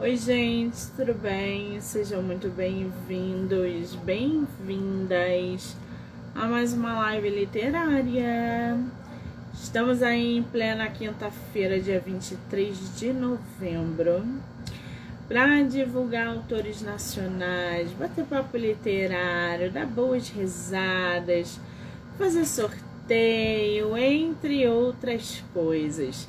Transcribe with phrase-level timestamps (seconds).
[0.00, 1.78] Oi, gente, tudo bem?
[1.82, 5.76] Sejam muito bem-vindos, bem-vindas
[6.34, 8.80] a mais uma live literária.
[9.52, 14.24] Estamos aí em plena quinta-feira, dia 23 de novembro,
[15.28, 21.60] para divulgar autores nacionais, bater papo literário, dar boas risadas,
[22.16, 26.26] fazer sorteio, entre outras coisas.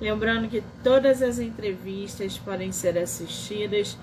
[0.00, 3.96] Lembrando que todas as entrevistas podem ser assistidas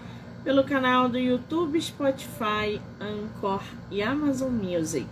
[0.43, 5.07] pelo canal do YouTube, Spotify, Anchor e Amazon Music.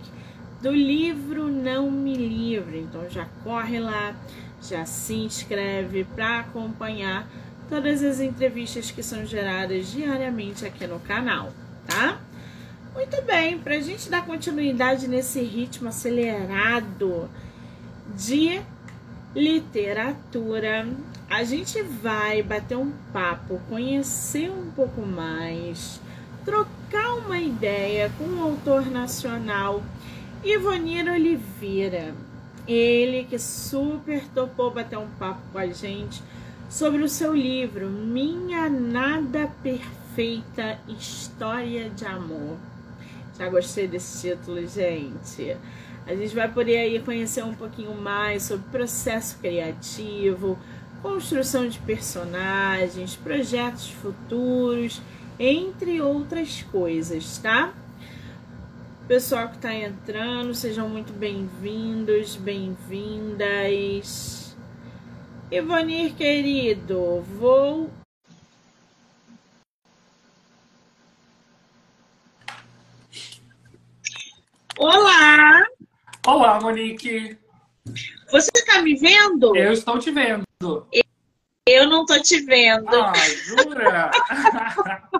[0.60, 2.80] Do livro Não Me Livre.
[2.80, 4.14] Então já corre lá,
[4.60, 7.28] já se inscreve para acompanhar
[7.68, 11.52] todas as entrevistas que são geradas diariamente aqui no canal,
[11.86, 12.20] tá?
[12.94, 17.30] Muito bem, para a gente dar continuidade nesse ritmo acelerado
[18.14, 18.60] de
[19.34, 20.86] literatura.
[21.28, 26.00] A gente vai bater um papo, conhecer um pouco mais,
[26.44, 29.82] trocar uma ideia com o autor nacional
[30.44, 32.14] Ivonir Oliveira.
[32.66, 36.22] Ele que super topou bater um papo com a gente
[36.68, 42.56] sobre o seu livro Minha Nada Perfeita História de Amor.
[43.38, 45.56] Já gostei desse título, gente.
[46.06, 50.58] A gente vai poder aí conhecer um pouquinho mais sobre processo criativo,
[51.00, 55.00] construção de personagens, projetos futuros,
[55.38, 57.72] entre outras coisas, tá?
[59.06, 64.02] Pessoal que está entrando, sejam muito bem-vindos, bem-vindas.
[65.50, 67.90] Ivonir, querido, vou
[74.78, 75.51] Olá!
[76.24, 77.36] Olá, Monique.
[78.30, 79.56] Você está me vendo?
[79.56, 80.46] Eu estou te vendo.
[81.66, 82.94] Eu não estou te vendo.
[82.94, 83.12] Ah,
[83.44, 84.10] jura?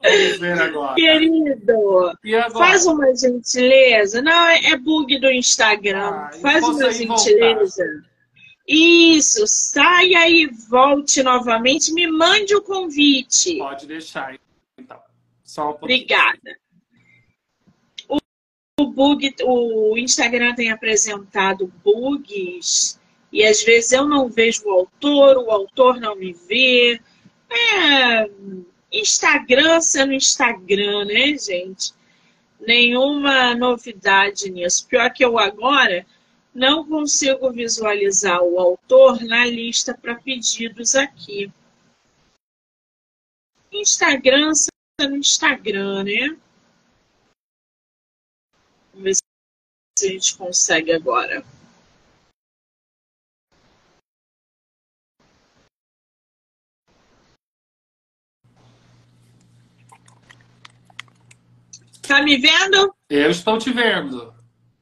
[0.00, 0.94] Vamos ver agora.
[0.94, 2.50] Querido, agora?
[2.50, 4.22] faz uma gentileza.
[4.22, 6.08] Não, é, é bug do Instagram.
[6.08, 7.84] Ah, faz uma gentileza.
[7.84, 8.14] Voltar.
[8.68, 11.92] Isso, saia e volte novamente.
[11.92, 13.58] Me mande o convite.
[13.58, 14.38] Pode deixar,
[14.78, 15.00] então.
[15.42, 16.63] Só um Obrigada
[18.78, 22.98] o bug, o Instagram tem apresentado bugs
[23.32, 27.00] e às vezes eu não vejo o autor, o autor não me vê.
[27.50, 28.30] É
[28.92, 31.92] Instagram sendo Instagram, né, gente?
[32.60, 34.86] Nenhuma novidade nisso.
[34.88, 36.06] Pior que eu agora
[36.54, 41.50] não consigo visualizar o autor na lista para pedidos aqui.
[43.72, 46.36] Instagram sendo Instagram, né?
[48.94, 49.14] Vamos ver
[49.98, 51.44] se a gente consegue agora.
[62.06, 62.94] Tá me vendo?
[63.10, 64.32] Eu estou te vendo.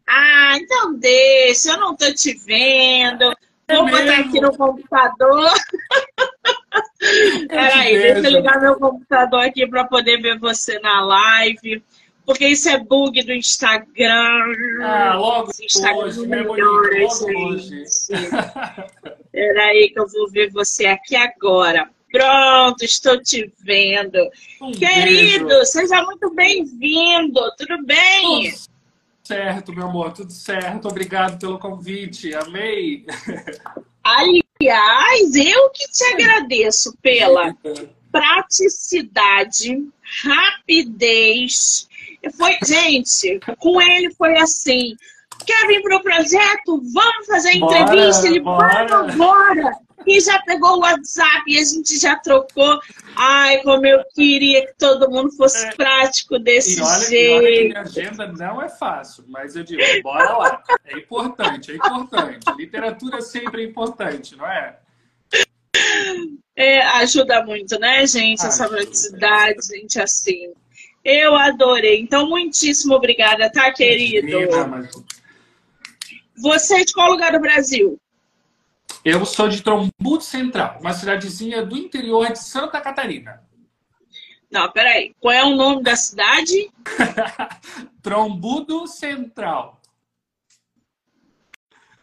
[0.07, 3.33] Ah, então deixa, eu não tô te vendo.
[3.69, 5.51] É Vou botar aqui no computador.
[7.49, 11.83] Peraí, deixa eu ligar meu computador aqui para poder ver você na live.
[12.33, 14.55] Porque isso é bug do Instagram.
[14.83, 17.85] Ah, logo Instagram hoje, melhores, logo hoje.
[19.31, 21.91] Peraí que eu vou ver você aqui agora.
[22.11, 24.17] Pronto, estou te vendo.
[24.63, 25.67] Um Querido, beijo.
[25.67, 27.39] seja muito bem-vindo.
[27.59, 28.51] Tudo bem?
[28.51, 28.69] Tudo
[29.25, 30.89] certo, meu amor, tudo certo.
[30.89, 32.35] Obrigado pelo convite.
[32.35, 33.05] Amei.
[34.03, 37.55] Aliás, eu que te agradeço pela
[38.11, 39.87] praticidade,
[40.25, 41.92] rapidez
[42.31, 44.95] foi, gente, com ele foi assim.
[45.47, 46.83] Quer vir para o projeto?
[46.93, 48.23] Vamos fazer entrevista?
[48.23, 48.87] Bora, ele, bora.
[48.87, 49.73] vamos, bora!
[50.07, 52.81] E já pegou o WhatsApp e a gente já trocou.
[53.17, 55.75] Ai, como eu queria que todo mundo fosse é.
[55.75, 57.33] prático desse e olha, jeito.
[57.33, 60.63] E olha que minha agenda não é fácil, mas eu digo, bora lá.
[60.85, 62.39] É importante, é importante.
[62.57, 64.79] Literatura sempre é importante, não é?
[66.55, 68.45] É, ajuda muito, né, gente?
[68.45, 70.53] Essa praticidade, gente, assim.
[71.05, 72.01] Eu adorei.
[72.01, 74.29] Então, muitíssimo obrigada, tá, querido?
[76.37, 77.99] Você é de qual lugar do Brasil?
[79.05, 83.43] Eu sou de Trombudo Central, uma cidadezinha do interior de Santa Catarina.
[84.51, 85.15] Não, peraí.
[85.19, 86.71] Qual é o nome da cidade?
[88.03, 89.81] Trombudo Central.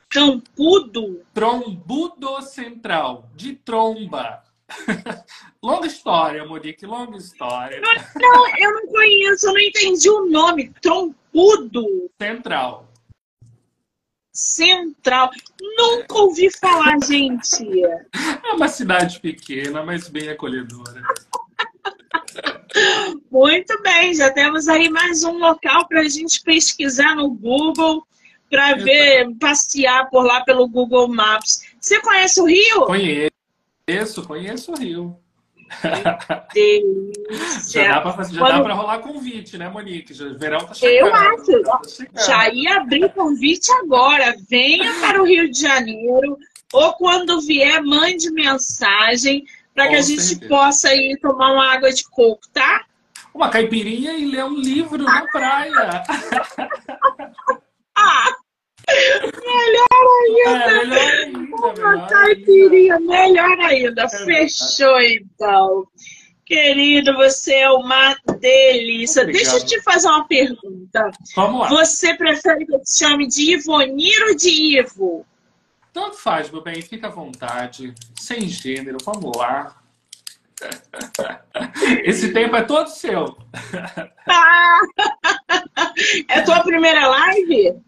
[0.09, 1.23] Campudo?
[1.33, 4.43] Trombudo Central, de tromba.
[5.63, 7.81] longa história, Monique, longa história.
[7.81, 10.73] Não, não, eu não conheço, eu não entendi o nome.
[10.81, 12.09] Trompudo.
[12.21, 12.87] Central.
[14.31, 15.31] Central.
[15.77, 17.65] Nunca ouvi falar, gente.
[18.41, 21.03] É uma cidade pequena, mas bem acolhedora.
[23.29, 28.03] Muito bem, já temos aí mais um local para a gente pesquisar no Google,
[28.49, 31.61] para ver, passear por lá pelo Google Maps.
[31.79, 32.85] Você conhece o Rio?
[32.85, 33.28] Conheço,
[34.23, 35.19] conheço o Rio.
[37.69, 38.73] Já dá para Quando...
[38.73, 40.13] rolar convite, né, Monique?
[40.13, 41.07] Já, verão tá chegando.
[41.07, 42.05] Eu acho.
[42.05, 44.35] Tá já ia abrir convite agora.
[44.49, 46.37] Venha para o Rio de Janeiro
[46.73, 50.49] ou quando vier, mande mensagem para que a gente certeza.
[50.49, 52.85] possa ir tomar uma água de coco, tá?
[53.33, 56.03] Uma caipirinha e ler um livro na praia.
[57.95, 58.35] ah!
[59.45, 59.87] Melhor
[60.21, 60.49] ainda!
[60.49, 64.03] É, melhor ainda uma caipirinha, melhor ainda.
[64.03, 65.87] É Fechou então.
[66.45, 69.21] Querido, você é uma delícia.
[69.21, 69.43] Obrigado.
[69.43, 71.11] Deixa eu te fazer uma pergunta.
[71.35, 71.69] Vamos lá.
[71.69, 75.25] Você prefere que eu te chame de Ivonir ou de Ivo?
[75.93, 79.75] Tanto faz, meu bem, fica à vontade, sem gênero, vamos lá.
[82.03, 83.37] Esse tempo é todo seu.
[84.27, 84.79] Ah,
[86.27, 87.79] é tua primeira live?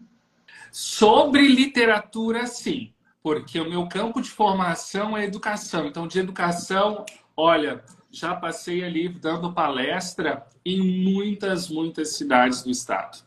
[0.72, 2.92] Sobre literatura, sim.
[3.22, 5.86] Porque o meu campo de formação é educação.
[5.86, 7.04] Então, de educação,
[7.36, 13.18] olha, já passei ali dando palestra em muitas, muitas cidades do estado.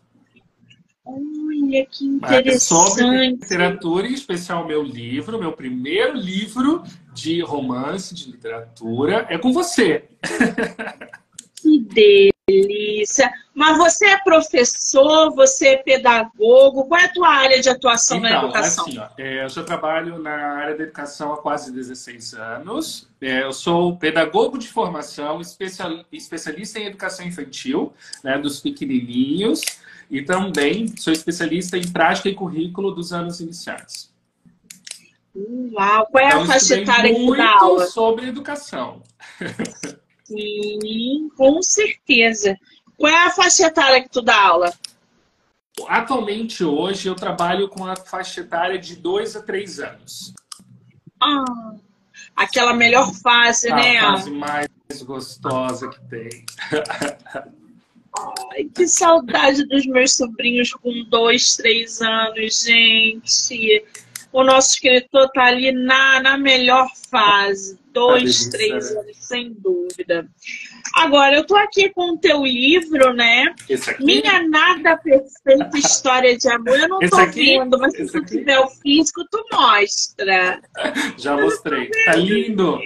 [1.06, 2.63] Olha que interessante.
[2.63, 6.83] Sobre literatura, em especial meu livro, meu primeiro livro
[7.13, 10.09] de romance, de literatura, é com você.
[11.62, 13.31] Que delícia!
[13.54, 18.30] Mas você é professor, você é pedagogo, qual é a tua área de atuação então,
[18.30, 18.86] na educação?
[18.86, 23.10] Assim, ó, é, eu já trabalho na área da educação há quase 16 anos.
[23.22, 25.40] É, eu sou pedagogo de formação,
[26.12, 27.94] especialista em educação infantil,
[28.24, 29.62] né, dos pequenininhos.
[30.12, 34.13] E também sou especialista em prática e currículo dos anos iniciais.
[35.36, 36.07] Uau!
[36.07, 37.86] Qual é então, a faixa etária que dá aula?
[37.88, 39.02] sobre educação.
[40.25, 42.57] Sim, com certeza.
[42.98, 44.74] Qual é a faixa etária que tu dá aula?
[45.88, 50.33] Atualmente, hoje, eu trabalho com a faixa etária de 2 a 3 anos.
[51.22, 51.75] Ah,
[52.36, 53.98] aquela melhor fase, a né?
[53.98, 54.68] A fase mais
[55.04, 56.45] gostosa que tem.
[58.51, 63.86] Ai, que saudade dos meus sobrinhos com dois, três anos, gente.
[64.31, 67.78] O nosso escritor tá ali na, na melhor fase.
[67.95, 69.00] Dois, três né?
[69.00, 70.27] anos, sem dúvida.
[70.94, 73.45] Agora, eu tô aqui com o teu livro, né?
[74.01, 76.77] Minha Nada Perfeita História de Amor.
[76.77, 77.57] Eu não aqui?
[77.57, 80.59] vendo, mas se tu tiver o físico, tu mostra.
[81.18, 81.89] Já mostrei.
[82.06, 82.80] Tá lindo.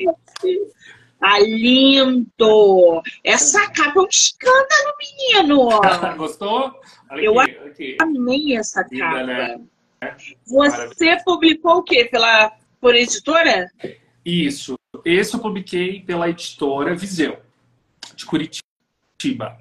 [1.20, 3.02] Tá lindo!
[3.26, 5.70] Essa capa é um escândalo, menino!
[6.16, 6.74] Gostou?
[7.12, 9.24] Olha eu aqui, amei essa Linda, capa.
[9.26, 9.60] Né?
[10.46, 11.24] Você Maravilha.
[11.26, 12.06] publicou o quê?
[12.06, 13.70] Pela, por editora?
[14.24, 14.79] Isso.
[15.06, 17.40] Esse eu publiquei pela editora Viseu,
[18.16, 19.60] de Curitiba.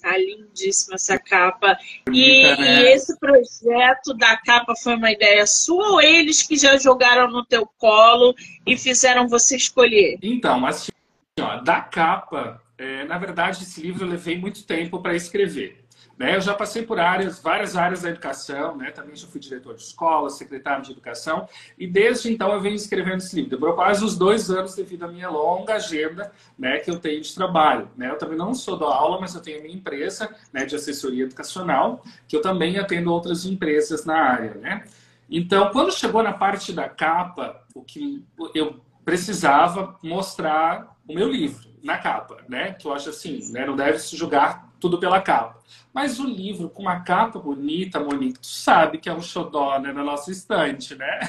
[0.00, 1.76] Tá lindíssima essa capa.
[2.12, 2.82] E, né?
[2.82, 7.44] e, esse projeto da capa foi uma ideia sua ou eles que já jogaram no
[7.44, 8.34] teu colo
[8.64, 10.18] e fizeram você escolher?
[10.22, 10.92] Então, assim,
[11.40, 15.84] ó, da capa, é, na verdade, esse livro eu levei muito tempo para escrever.
[16.18, 16.34] Né?
[16.34, 18.90] Eu já passei por áreas, várias áreas da educação, né?
[18.90, 21.48] também já fui diretor de escola, secretário de educação,
[21.78, 23.50] e desde então eu venho escrevendo esse livro.
[23.50, 27.32] Demorou quase os dois anos devido à minha longa agenda né, que eu tenho de
[27.32, 27.88] trabalho.
[27.96, 28.10] Né?
[28.10, 31.24] Eu também não sou da aula, mas eu tenho a minha empresa né, de assessoria
[31.24, 34.54] educacional, que eu também atendo outras empresas na área.
[34.54, 34.84] Né?
[35.30, 41.68] Então, quando chegou na parte da capa, o que eu precisava mostrar o meu livro
[41.82, 42.74] na capa, né?
[42.74, 43.64] Que eu acho assim, né?
[43.64, 45.58] Não deve se julgar tudo pela capa.
[45.92, 49.92] Mas o livro com uma capa bonita, Monique, tu sabe que é um xodó né,
[49.92, 51.20] na nossa estante, né?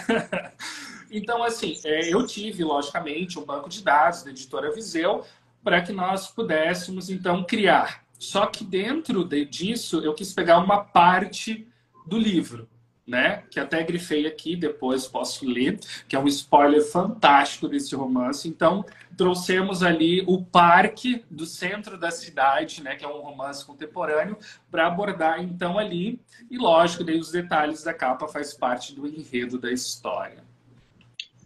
[1.10, 5.24] então, assim, é, eu tive, logicamente, um banco de dados da editora Viseu
[5.64, 8.04] para que nós pudéssemos, então, criar.
[8.18, 11.68] Só que dentro de, disso, eu quis pegar uma parte
[12.06, 12.68] do livro
[13.10, 13.44] né?
[13.50, 18.48] Que até grifei aqui, depois posso ler, que é um spoiler fantástico desse romance.
[18.48, 18.86] Então,
[19.18, 22.96] trouxemos ali o parque do centro da cidade, né?
[22.96, 24.38] Que é um romance contemporâneo,
[24.70, 26.20] para abordar então ali.
[26.50, 30.44] E lógico, daí os detalhes da capa faz parte do enredo da história.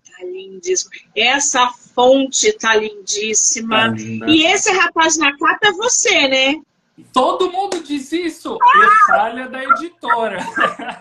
[0.06, 0.92] Tá lindíssimo.
[1.16, 3.92] Essa fonte tá lindíssima.
[3.92, 6.62] Tá e esse rapaz na capa é você, né?
[7.12, 10.38] Todo mundo diz isso, é falha da editora.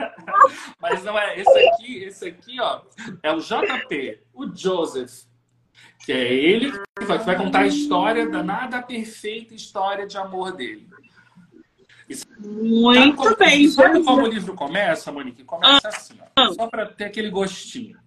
[0.80, 1.38] Mas não é.
[1.38, 2.80] Esse aqui, esse aqui, ó,
[3.22, 5.24] é o JP, o Joseph,
[6.04, 10.52] que é ele que vai, vai contar a história da nada perfeita história de amor
[10.52, 10.88] dele.
[12.38, 13.68] Muito sabe, bem.
[13.68, 15.44] Sabe como o livro começa, Monique?
[15.44, 15.88] Começa ah.
[15.88, 17.98] assim, ó, só para ter aquele gostinho.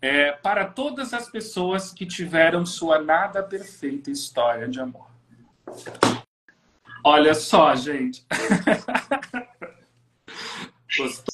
[0.00, 5.08] É, para todas as pessoas que tiveram sua nada perfeita história de amor.
[7.04, 8.24] Olha só, gente.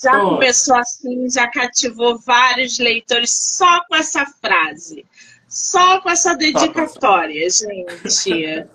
[0.03, 5.05] Já começou assim, já cativou vários leitores só com essa frase.
[5.47, 8.67] Só com essa dedicatória, gente.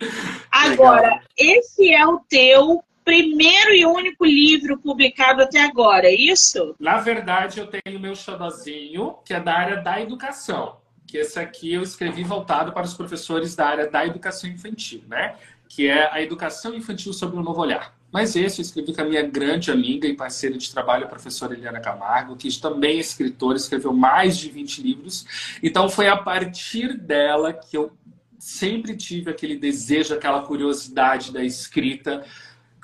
[0.50, 6.74] Agora, esse é o teu primeiro e único livro publicado até agora, é isso?
[6.80, 10.78] Na verdade, eu tenho meu xodozinho, que é da área da educação.
[11.06, 15.36] Que esse aqui eu escrevi voltado para os professores da área da educação infantil, né?
[15.74, 17.94] Que é a educação infantil sobre um novo olhar.
[18.12, 21.52] Mas esse eu escrevi com a minha grande amiga e parceira de trabalho, a professora
[21.52, 25.26] Eliana Camargo, que também é escritora, escreveu mais de 20 livros.
[25.60, 27.90] Então foi a partir dela que eu
[28.38, 32.24] sempre tive aquele desejo, aquela curiosidade da escrita,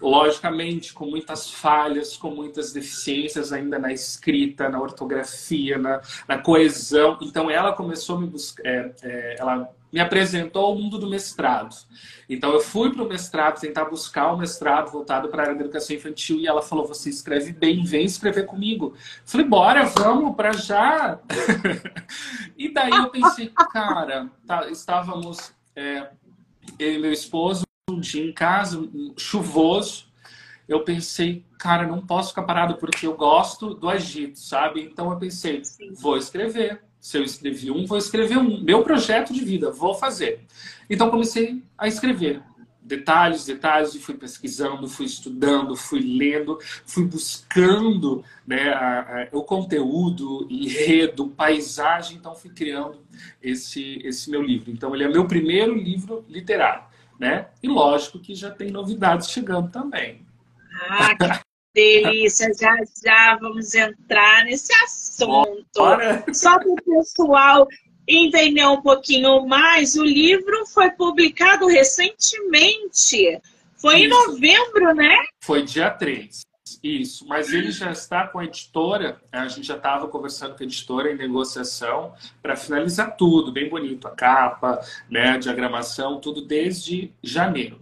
[0.00, 7.18] logicamente com muitas falhas, com muitas deficiências ainda na escrita, na ortografia, na, na coesão.
[7.22, 11.74] Então ela começou a me buscar, é, é, ela me apresentou ao mundo do mestrado.
[12.28, 15.56] Então eu fui para o mestrado tentar buscar o um mestrado voltado para a área
[15.56, 18.94] da educação infantil e ela falou: "Você escreve bem, vem escrever comigo".
[19.24, 21.18] falei: "Bora, vamos para já".
[22.56, 26.10] e daí eu pensei, cara, tá, estávamos é,
[26.78, 28.80] eu e meu esposo um dia em casa,
[29.16, 30.06] chuvoso,
[30.68, 34.82] eu pensei, cara, não posso ficar parado porque eu gosto do agito, sabe?
[34.82, 35.62] Então eu pensei,
[35.98, 36.80] vou escrever.
[37.00, 38.62] Se eu escrevi um, vou escrever um.
[38.62, 40.40] Meu projeto de vida, vou fazer.
[40.88, 42.42] Então comecei a escrever
[42.82, 49.44] detalhes, detalhes, e fui pesquisando, fui estudando, fui lendo, fui buscando né, a, a, o
[49.44, 52.98] conteúdo, enredo, paisagem, então fui criando
[53.40, 54.72] esse, esse meu livro.
[54.72, 56.90] Então ele é meu primeiro livro literário
[57.20, 57.48] né?
[57.62, 60.26] E lógico que já tem novidades chegando também.
[60.88, 61.14] Ah,
[61.74, 62.52] delícia!
[62.58, 65.66] Já já vamos entrar nesse assunto.
[65.74, 66.24] Bora.
[66.32, 67.68] Só para o pessoal
[68.06, 73.40] entender um pouquinho mais, o livro foi publicado recentemente.
[73.76, 74.04] Foi Isso.
[74.04, 75.16] em novembro, né?
[75.42, 76.42] Foi dia 3.
[76.82, 80.66] Isso, mas ele já está com a editora, a gente já estava conversando com a
[80.66, 87.12] editora em negociação para finalizar tudo, bem bonito, a capa, né, a diagramação, tudo desde
[87.22, 87.79] janeiro.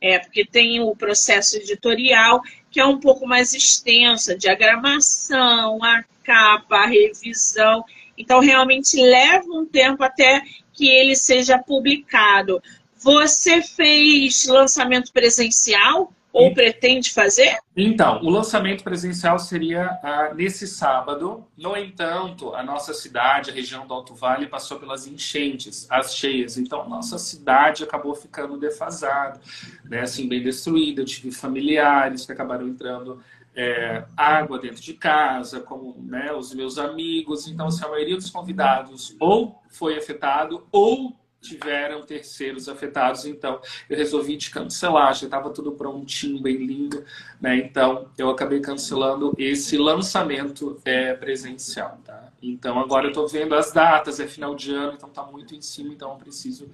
[0.00, 2.40] É, porque tem o processo editorial,
[2.70, 7.84] que é um pouco mais extenso, a diagramação, a capa, a revisão.
[8.16, 10.42] Então, realmente leva um tempo até
[10.72, 12.62] que ele seja publicado.
[12.96, 17.58] Você fez lançamento presencial ou pretende fazer?
[17.76, 21.46] Então, o lançamento presencial seria ah, nesse sábado.
[21.56, 26.56] No entanto, a nossa cidade, a região do Alto Vale, passou pelas enchentes, as cheias.
[26.56, 29.40] Então, nossa cidade acabou ficando defasada,
[29.84, 30.02] né?
[30.02, 31.02] assim, bem destruída.
[31.02, 33.20] Eu tive familiares que acabaram entrando
[33.54, 37.48] é, água dentro de casa, como né, os meus amigos.
[37.48, 43.96] Então, assim, a maioria dos convidados ou foi afetado ou tiveram terceiros afetados, então eu
[43.96, 47.04] resolvi de cancelar, já estava tudo prontinho, bem lindo,
[47.40, 47.56] né?
[47.56, 52.30] Então eu acabei cancelando esse lançamento é, presencial, tá?
[52.42, 55.62] Então agora eu estou vendo as datas, é final de ano, então está muito em
[55.62, 56.70] cima, então eu preciso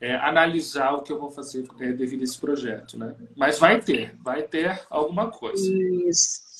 [0.00, 3.14] é, analisar o que eu vou fazer é, devido a esse projeto, né?
[3.36, 5.62] Mas vai ter, vai ter alguma coisa.
[6.08, 6.50] Isso.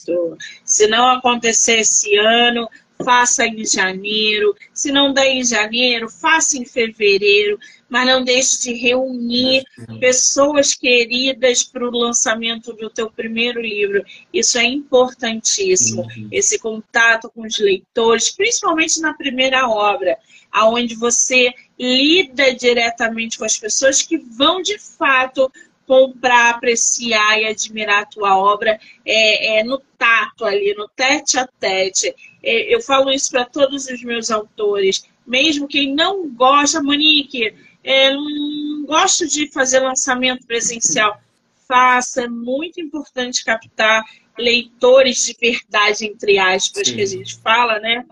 [0.64, 2.68] Se não acontecer esse ano,
[3.04, 4.54] faça em janeiro.
[4.72, 7.58] Se não der em janeiro, faça em fevereiro.
[7.88, 9.64] Mas não deixe de reunir
[9.98, 14.04] pessoas queridas para o lançamento do teu primeiro livro.
[14.32, 16.06] Isso é importantíssimo.
[16.30, 20.16] Esse contato com os leitores, principalmente na primeira obra,
[20.52, 25.50] aonde você lida diretamente com as pessoas que vão de fato
[25.90, 31.48] comprar, apreciar e admirar a tua obra é, é, no tato ali, no tete a
[31.58, 32.14] tete.
[32.42, 38.12] É, eu falo isso para todos os meus autores, mesmo quem não gosta, Monique, é,
[38.12, 41.20] não gosto de fazer lançamento presencial.
[41.68, 44.04] Faça, é muito importante captar
[44.36, 46.96] leitores de verdade, entre aspas, Sim.
[46.96, 48.04] que a gente fala, né?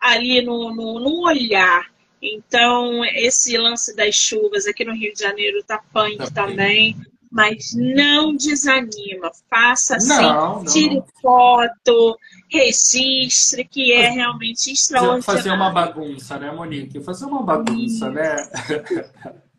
[0.00, 1.90] Ali no, no, no olhar.
[2.22, 6.96] Então, esse lance das chuvas aqui no Rio de Janeiro tá punk tá também.
[7.36, 12.18] Mas não desanima, faça assim, não, tire foto,
[12.50, 15.22] registre, que é realmente extraordinário.
[15.22, 16.98] Fazer uma bagunça, né, Monique?
[17.02, 18.36] Fazer uma bagunça, né?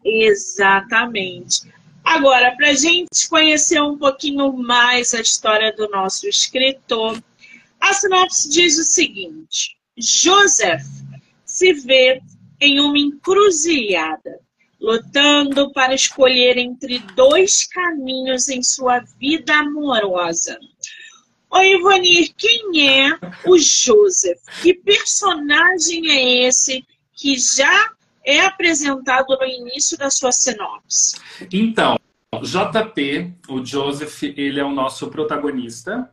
[0.03, 1.71] Exatamente.
[2.03, 7.21] Agora, para a gente conhecer um pouquinho mais a história do nosso escritor,
[7.79, 10.81] a sinopse diz o seguinte: Joseph
[11.45, 12.21] se vê
[12.59, 14.39] em uma encruzilhada.
[14.79, 20.57] Lutando para escolher entre dois caminhos em sua vida amorosa.
[21.49, 24.39] Oi, Ivonir, quem é o Joseph?
[24.61, 27.89] Que personagem é esse que já
[28.25, 31.17] é apresentado no início da sua sinopse?
[31.51, 31.97] Então,
[32.41, 36.11] JP, o Joseph, ele é o nosso protagonista.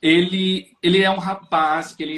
[0.00, 2.16] Ele, ele é um rapaz que ele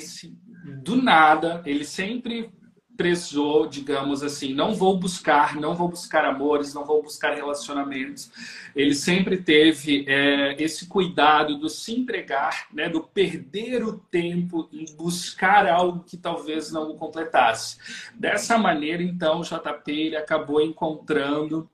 [0.64, 2.48] do nada, ele sempre
[2.96, 8.30] prezou, digamos assim, não vou buscar, não vou buscar amores, não vou buscar relacionamentos.
[8.74, 14.84] Ele sempre teve é, esse cuidado do se entregar, né, do perder o tempo em
[14.96, 17.78] buscar algo que talvez não o completasse.
[18.14, 21.68] Dessa maneira, então, o JP ele acabou encontrando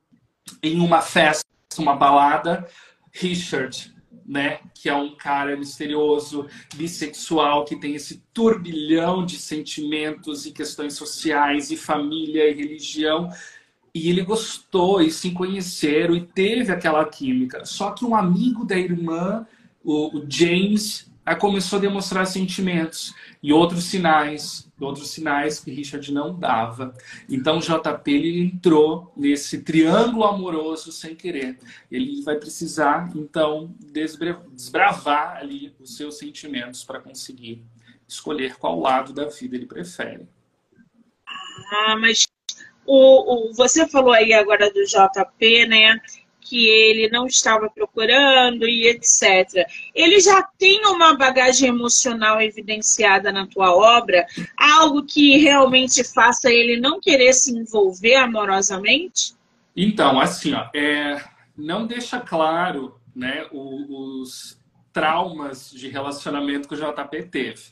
[0.63, 1.45] em uma festa,
[1.79, 2.67] uma balada,
[3.13, 3.98] Richard,
[4.29, 4.61] né?
[4.75, 11.71] Que é um cara misterioso, bissexual, que tem esse turbilhão de sentimentos e questões sociais,
[11.71, 13.31] e família e religião.
[13.95, 17.65] E ele gostou e se conheceram e teve aquela química.
[17.65, 19.47] Só que um amigo da irmã,
[19.83, 26.95] o James, começou a demonstrar sentimentos e outros sinais outros sinais que Richard não dava.
[27.29, 31.59] Então, JP ele entrou nesse triângulo amoroso sem querer.
[31.91, 37.65] Ele vai precisar, então, desbravar ali os seus sentimentos para conseguir
[38.07, 40.29] escolher qual lado da vida ele prefere.
[41.71, 42.27] Ah, mas
[42.87, 46.01] o, o, você falou aí agora do JP, né?
[46.49, 49.69] Que ele não estava procurando e etc.
[49.95, 54.27] Ele já tem uma bagagem emocional evidenciada na tua obra,
[54.57, 59.35] algo que realmente faça ele não querer se envolver amorosamente?
[59.77, 61.23] Então, assim, ó, é,
[61.57, 64.59] não deixa claro né, os
[64.91, 67.63] traumas de relacionamento que o JP teve,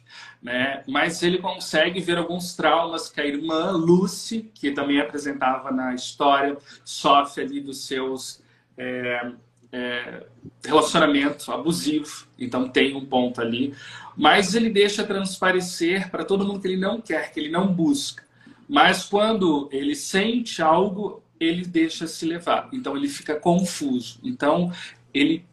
[0.40, 0.84] né?
[0.86, 6.56] Mas ele consegue ver alguns traumas que a irmã Lucy, que também apresentava na história,
[6.84, 8.44] sofre ali dos seus
[8.76, 9.32] é,
[9.72, 10.26] é,
[10.64, 13.74] relacionamento abusivo, então tem um ponto ali,
[14.16, 18.24] mas ele deixa transparecer para todo mundo que ele não quer, que ele não busca.
[18.68, 24.18] Mas quando ele sente algo, ele deixa se levar, então ele fica confuso.
[24.24, 24.72] Então
[25.12, 25.44] ele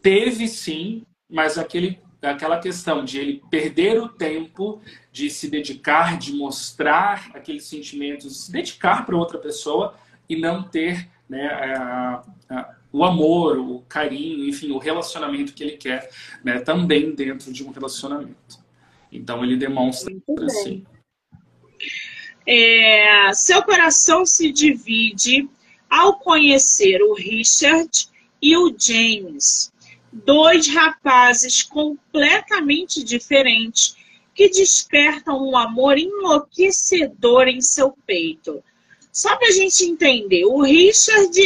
[0.00, 6.32] teve sim, mas aquele aquela questão de ele perder o tempo de se dedicar, de
[6.32, 9.94] mostrar aqueles sentimentos, se dedicar para outra pessoa
[10.28, 15.78] e não ter né, a, a, o amor, o carinho, enfim, o relacionamento que ele
[15.78, 16.10] quer,
[16.44, 18.60] né, também dentro de um relacionamento.
[19.10, 20.12] Então ele demonstra
[20.44, 20.84] assim.
[22.46, 25.48] É, seu coração se divide
[25.88, 28.08] ao conhecer o Richard
[28.42, 29.72] e o James,
[30.12, 33.96] dois rapazes completamente diferentes
[34.34, 38.62] que despertam um amor enlouquecedor em seu peito.
[39.12, 41.38] Só para a gente entender, o Richard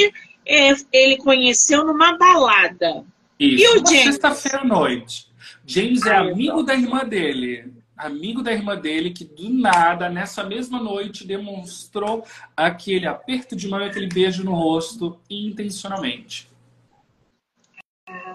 [0.46, 3.04] é, ele conheceu numa balada.
[3.38, 4.04] Isso, e o James?
[4.04, 5.26] sexta-feira à noite.
[5.66, 7.72] James é amigo da irmã dele.
[7.96, 12.24] Amigo da irmã dele, que do nada, nessa mesma noite, demonstrou
[12.56, 16.48] aquele aperto de mão e aquele beijo no rosto intencionalmente.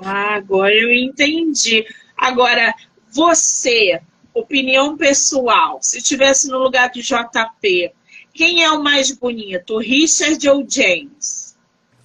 [0.04, 1.86] Ah, agora eu entendi.
[2.18, 2.74] Agora,
[3.10, 4.02] você,
[4.34, 7.94] opinião pessoal, se estivesse no lugar do JP,
[8.42, 11.56] quem é o mais bonito, Richard ou James?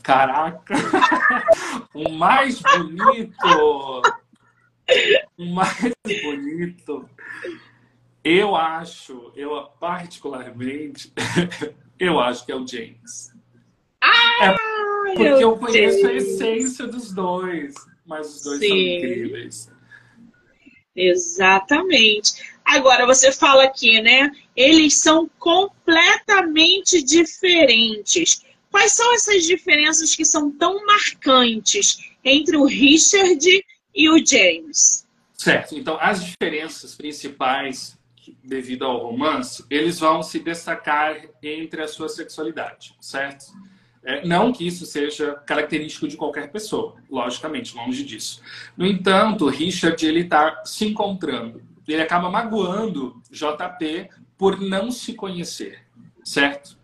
[0.02, 0.74] Caraca!
[1.94, 4.02] o mais bonito!
[5.38, 7.08] O mais bonito.
[8.22, 11.10] Eu acho, eu particularmente,
[11.98, 13.34] eu acho que é o James.
[14.02, 16.06] Ah, é porque eu conheço Deus.
[16.06, 18.68] a essência dos dois, mas os dois Sim.
[18.68, 19.72] são incríveis.
[20.94, 22.55] Exatamente.
[22.66, 24.30] Agora, você fala aqui, né?
[24.56, 28.44] Eles são completamente diferentes.
[28.72, 35.06] Quais são essas diferenças que são tão marcantes entre o Richard e o James?
[35.34, 35.76] Certo.
[35.76, 37.96] Então, as diferenças principais
[38.42, 43.46] devido ao romance, eles vão se destacar entre a sua sexualidade, certo?
[44.04, 48.40] É, não que isso seja característico de qualquer pessoa, logicamente, longe disso.
[48.76, 51.60] No entanto, Richard ele está se encontrando.
[51.86, 55.86] Ele acaba magoando JP por não se conhecer,
[56.24, 56.78] certo?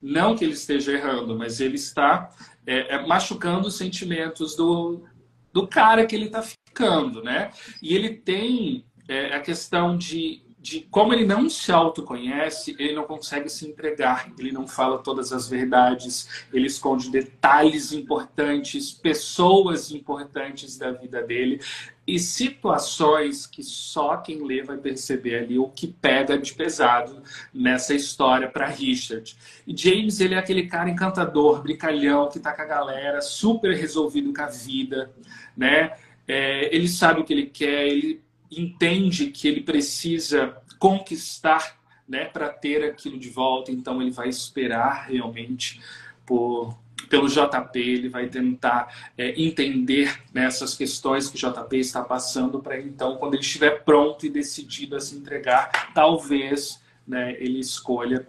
[0.00, 2.30] Não que ele esteja errando, mas ele está
[2.66, 5.04] é, é, machucando os sentimentos do,
[5.52, 7.50] do cara que ele está ficando, né?
[7.82, 13.04] E ele tem é, a questão de de como ele não se autoconhece, ele não
[13.04, 20.76] consegue se entregar, ele não fala todas as verdades, ele esconde detalhes importantes, pessoas importantes
[20.76, 21.60] da vida dele
[22.06, 27.94] e situações que só quem lê vai perceber ali o que pega de pesado nessa
[27.94, 29.36] história para Richard.
[29.66, 34.32] E James, ele é aquele cara encantador, brincalhão, que tá com a galera, super resolvido
[34.32, 35.10] com a vida,
[35.56, 35.96] né?
[36.28, 41.76] É, ele sabe o que ele quer, ele entende que ele precisa conquistar
[42.08, 45.80] né, para ter aquilo de volta, então ele vai esperar realmente
[46.24, 46.76] por,
[47.08, 52.60] pelo JP, ele vai tentar é, entender nessas né, questões que o JP está passando
[52.60, 58.28] para então, quando ele estiver pronto e decidido a se entregar, talvez né, ele escolha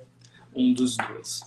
[0.56, 1.42] um dos dois.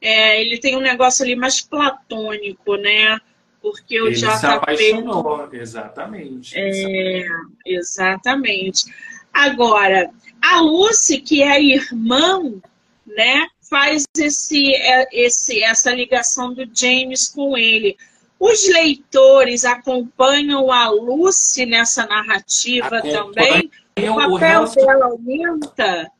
[0.00, 3.18] É, ele tem um negócio ali mais platônico, né?
[3.62, 4.36] porque o Ele JP...
[4.36, 6.52] se apaixonou, exatamente.
[6.56, 7.24] É,
[7.64, 8.92] exatamente.
[9.32, 10.10] Agora,
[10.42, 12.60] a Lucy, que é irmã,
[13.06, 17.96] né, faz esse, é, esse, essa ligação do James com ele.
[18.38, 23.70] Os leitores acompanham a Lucy nessa narrativa também?
[24.10, 26.10] O papel o dela aumenta?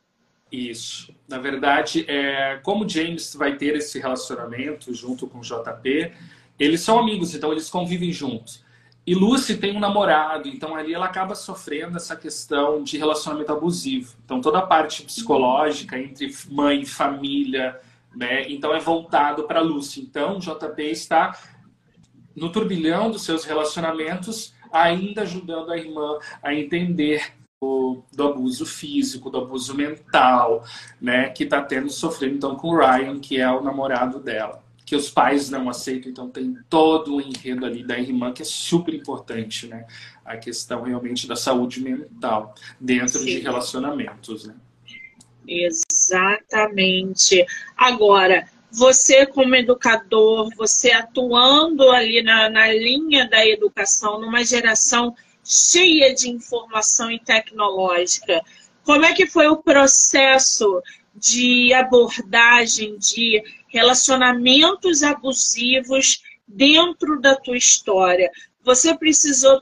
[0.51, 1.13] Isso.
[1.27, 6.13] Na verdade, é, como James vai ter esse relacionamento junto com o JP,
[6.59, 8.62] eles são amigos, então eles convivem juntos.
[9.05, 14.15] E Lucy tem um namorado, então ali ela acaba sofrendo essa questão de relacionamento abusivo.
[14.23, 17.81] Então toda a parte psicológica entre mãe e família,
[18.15, 18.49] né?
[18.49, 19.99] Então é voltado para Lucy.
[19.99, 21.37] Então JP está
[22.33, 29.29] no turbilhão dos seus relacionamentos, ainda ajudando a irmã a entender do, do abuso físico,
[29.29, 30.63] do abuso mental,
[31.01, 31.27] né?
[31.27, 35.09] Que está tendo sofrendo então com o Ryan, que é o namorado dela que os
[35.09, 39.67] pais não aceitam, então tem todo o enredo ali da irmã que é super importante,
[39.67, 39.85] né?
[40.25, 43.25] A questão realmente da saúde mental dentro Sim.
[43.25, 44.55] de relacionamentos, né?
[45.47, 47.45] Exatamente.
[47.77, 56.13] Agora, você como educador, você atuando ali na, na linha da educação, numa geração cheia
[56.13, 58.41] de informação e tecnológica,
[58.83, 60.81] como é que foi o processo
[61.15, 63.43] de abordagem de
[63.73, 68.31] relacionamentos abusivos dentro da tua história.
[68.63, 69.59] Você precisou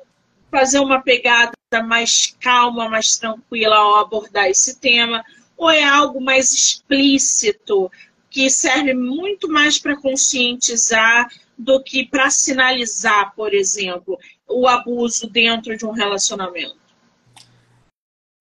[0.52, 1.54] fazer uma pegada
[1.86, 5.24] mais calma, mais tranquila ao abordar esse tema,
[5.56, 7.89] ou é algo mais explícito
[8.30, 15.78] que serve muito mais para conscientizar do que para sinalizar, por exemplo, o abuso dentro
[15.78, 16.76] de um relacionamento?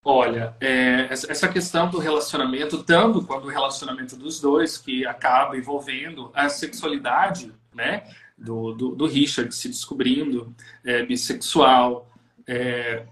[0.03, 6.31] Olha, é, essa questão do relacionamento, tanto quanto o relacionamento dos dois, que acaba envolvendo
[6.35, 8.05] a sexualidade, né,
[8.37, 12.11] do, do, do Richard se descobrindo é, bissexual,
[12.47, 13.05] é,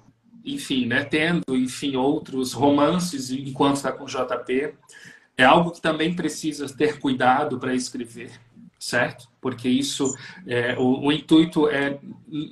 [0.43, 4.75] enfim, né, tendo, enfim, outros romances enquanto está com o JP,
[5.37, 8.33] é algo que também precisa ter cuidado para escrever,
[8.79, 9.29] certo?
[9.41, 10.15] Porque isso,
[10.47, 11.99] é, o, o, intuito é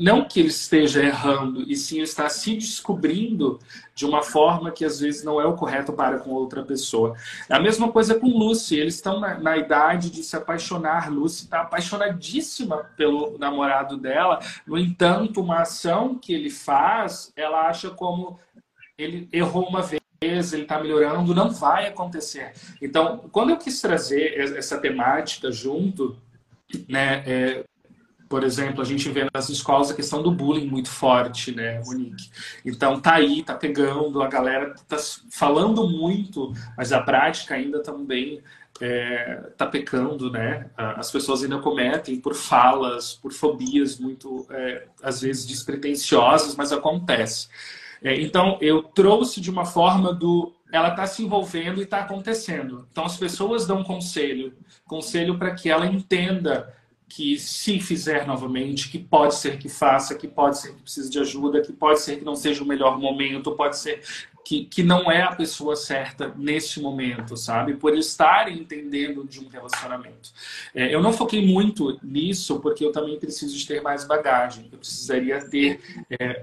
[0.01, 3.61] não que ele esteja errando, e sim está se descobrindo
[3.95, 7.15] de uma forma que às vezes não é o correto para com outra pessoa.
[7.49, 11.13] É a mesma coisa com Lucy, eles estão na, na idade de se apaixonar.
[11.13, 17.91] Lucy está apaixonadíssima pelo namorado dela, no entanto, uma ação que ele faz, ela acha
[17.91, 18.39] como
[18.99, 22.53] ele errou uma vez ele está melhorando, não vai acontecer.
[22.81, 26.17] Então, quando eu quis trazer essa temática junto,
[26.89, 27.65] né, é,
[28.29, 32.29] por exemplo, a gente vê nas escolas a questão do bullying muito forte, né, Monique?
[32.65, 34.97] Então, tá aí, tá pegando, a galera tá
[35.31, 38.43] falando muito, mas a prática ainda também
[38.81, 40.69] é, tá pecando, né?
[40.77, 47.49] As pessoas ainda cometem por falas, por fobias muito, é, às vezes, despretensiosas, mas acontece.
[48.03, 50.53] É, então, eu trouxe de uma forma do.
[50.73, 52.87] Ela está se envolvendo e está acontecendo.
[52.91, 54.53] Então, as pessoas dão conselho
[54.87, 56.75] conselho para que ela entenda
[57.09, 61.21] que se fizer novamente, que pode ser que faça, que pode ser que precise de
[61.21, 64.03] ajuda, que pode ser que não seja o melhor momento, pode ser
[64.45, 67.75] que, que não é a pessoa certa neste momento, sabe?
[67.75, 70.33] Por estar entendendo de um relacionamento.
[70.75, 74.69] É, eu não foquei muito nisso porque eu também preciso de ter mais bagagem.
[74.73, 75.81] Eu precisaria ter
[76.11, 76.43] é,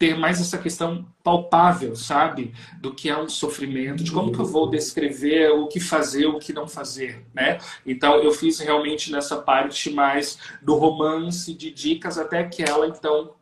[0.00, 2.54] ter mais essa questão palpável, sabe?
[2.80, 6.38] Do que é um sofrimento, de como que eu vou descrever o que fazer, o
[6.38, 7.58] que não fazer, né?
[7.84, 13.34] Então eu fiz realmente nessa parte mais do romance, de dicas, até que ela então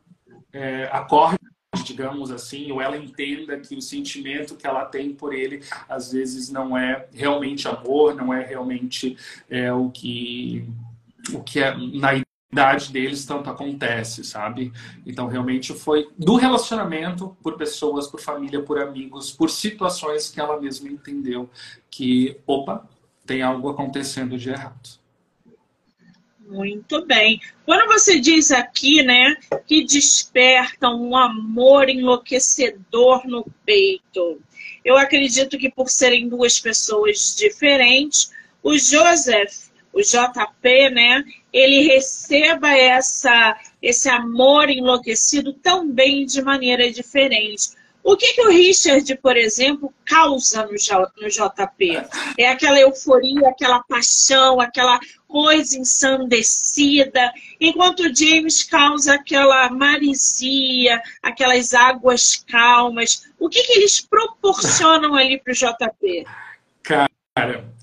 [0.52, 1.38] é, acorde
[1.84, 6.50] digamos assim, ou ela entenda que o sentimento que ela tem por ele às vezes
[6.50, 9.16] não é realmente amor, não é realmente
[9.48, 10.68] é, o que
[11.32, 12.14] o que é na
[12.50, 14.72] idade deles tanto acontece, sabe?
[15.06, 20.60] Então realmente foi do relacionamento por pessoas, por família, por amigos, por situações que ela
[20.60, 21.48] mesma entendeu
[21.90, 22.88] que, opa,
[23.26, 24.98] tem algo acontecendo de errado.
[26.40, 27.38] Muito bem.
[27.66, 34.40] Quando você diz aqui, né, que desperta um amor enlouquecedor no peito,
[34.82, 38.32] eu acredito que por serem duas pessoas diferentes,
[38.62, 39.67] o Joseph,
[39.98, 47.76] o JP, né, ele receba essa, esse amor enlouquecido também de maneira diferente.
[48.04, 50.72] O que, que o Richard, por exemplo, causa no,
[51.20, 52.02] no JP?
[52.38, 57.30] É aquela euforia, aquela paixão, aquela coisa ensandecida,
[57.60, 63.28] enquanto o James causa aquela marisia, aquelas águas calmas.
[63.38, 66.24] O que, que eles proporcionam ali para o JP?
[66.82, 67.10] Cara,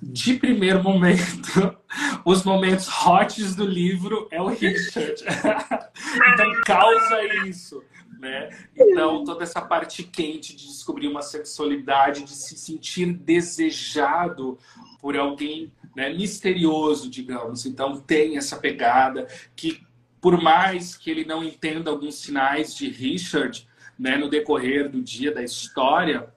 [0.02, 1.76] de primeiro momento,
[2.26, 5.16] os momentos hots do livro é o Richard.
[6.34, 7.84] então causa isso.
[8.20, 8.50] Né?
[8.76, 14.58] Então, toda essa parte quente de descobrir uma sexualidade, de se sentir desejado
[15.02, 17.66] por alguém né, misterioso, digamos.
[17.66, 19.82] Então, tem essa pegada que,
[20.20, 25.32] por mais que ele não entenda alguns sinais de Richard né, no decorrer do dia
[25.32, 26.28] da história,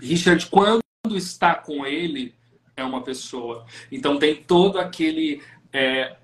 [0.00, 0.82] Richard, quando
[1.14, 2.34] está com ele,
[2.76, 3.64] é uma pessoa.
[3.90, 5.42] Então, tem todo aquele.
[5.72, 6.16] É,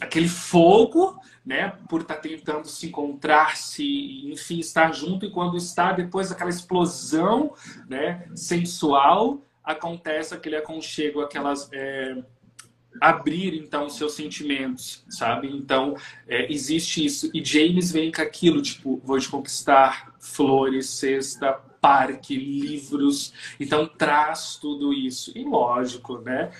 [0.00, 5.56] aquele fogo, né, por estar tá tentando se encontrar, se, enfim, estar junto e quando
[5.56, 7.54] está depois daquela explosão,
[7.88, 12.22] né, sensual, acontece aquele aconchego, aquelas é,
[13.00, 15.48] abrir então seus sentimentos, sabe?
[15.48, 15.96] Então
[16.28, 22.36] é, existe isso e James vem com aquilo tipo vou te conquistar, flores, cesta, parque,
[22.36, 26.50] livros, então traz tudo isso e lógico, né?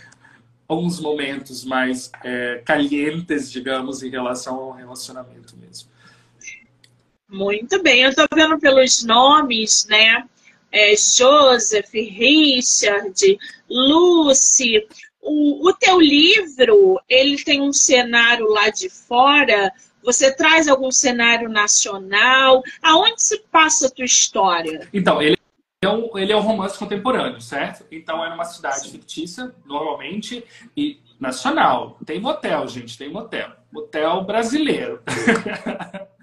[0.68, 5.88] Alguns momentos mais é, calientes, digamos, em relação ao relacionamento mesmo.
[7.28, 10.24] Muito bem, eu estou vendo pelos nomes, né?
[10.76, 14.86] é, Joseph, Richard, Lucy.
[15.22, 19.72] O, o teu livro, ele tem um cenário lá de fora.
[20.06, 22.62] Você traz algum cenário nacional?
[22.80, 24.88] Aonde se passa a tua história?
[24.94, 25.36] Então, ele
[25.82, 27.84] é um, ele é um romance contemporâneo, certo?
[27.90, 28.92] Então é numa cidade Sim.
[28.92, 30.44] fictícia, normalmente,
[30.76, 31.98] e nacional.
[32.06, 33.50] Tem motel, gente, tem motel.
[33.72, 35.02] Motel brasileiro.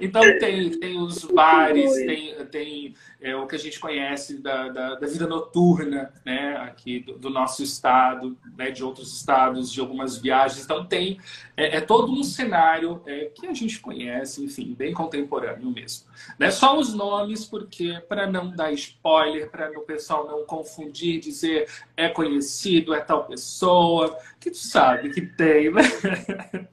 [0.00, 4.94] então tem, tem os bares, tem, tem é, o que a gente conhece da, da,
[4.96, 10.18] da vida noturna, né, aqui do, do, nosso estado, né, de outros estados, de algumas
[10.18, 10.64] viagens.
[10.64, 11.18] Então tem
[11.56, 16.06] é, é todo um cenário é, que a gente conhece, enfim, bem contemporâneo mesmo.
[16.38, 16.50] Né?
[16.50, 22.08] Só os nomes, porque para não dar spoiler, para o pessoal não confundir, dizer é
[22.08, 25.82] conhecido, é tal pessoa, que tu sabe que tem, né?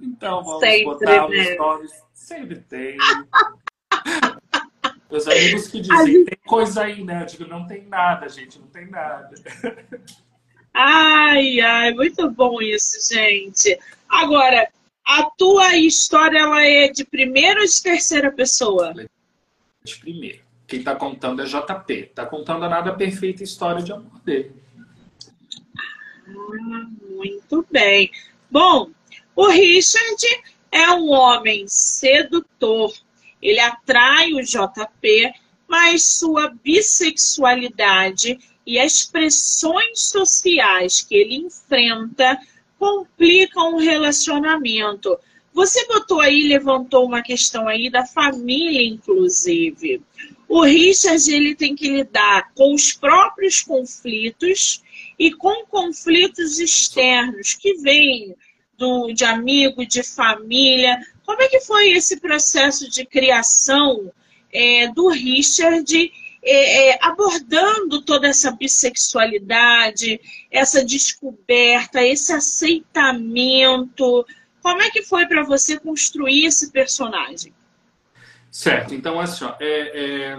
[0.00, 1.52] Então vamos Sempre, botar né?
[1.52, 2.07] os nomes.
[2.28, 2.98] Sempre tem.
[5.10, 6.24] Meus amigos que dizem, gente...
[6.26, 7.22] tem coisa aí, né?
[7.22, 9.30] Eu digo, não tem nada, gente, não tem nada.
[10.74, 13.80] Ai, ai, muito bom isso, gente.
[14.06, 14.68] Agora,
[15.06, 18.92] a tua história, ela é de primeira ou de terceira pessoa?
[19.82, 20.40] De primeira.
[20.66, 22.12] Quem tá contando é JP.
[22.14, 24.54] Tá contando a nada perfeita história de amor dele.
[26.28, 28.10] Ah, muito bem.
[28.50, 28.90] Bom,
[29.34, 30.26] o Richard
[30.70, 32.92] é um homem sedutor,
[33.40, 35.32] ele atrai o JP,
[35.66, 42.38] mas sua bissexualidade e as pressões sociais que ele enfrenta
[42.78, 45.18] complicam o relacionamento.
[45.52, 50.02] Você botou aí, levantou uma questão aí da família, inclusive.
[50.48, 54.82] O Richard ele tem que lidar com os próprios conflitos
[55.18, 58.36] e com conflitos externos que vêm
[58.78, 60.98] do, de amigo, de família.
[61.26, 64.10] Como é que foi esse processo de criação
[64.52, 66.12] é, do Richard,
[66.42, 74.24] é, é, abordando toda essa bissexualidade, essa descoberta, esse aceitamento?
[74.62, 77.52] Como é que foi para você construir esse personagem?
[78.50, 80.38] Certo, então assim, ó, é, é,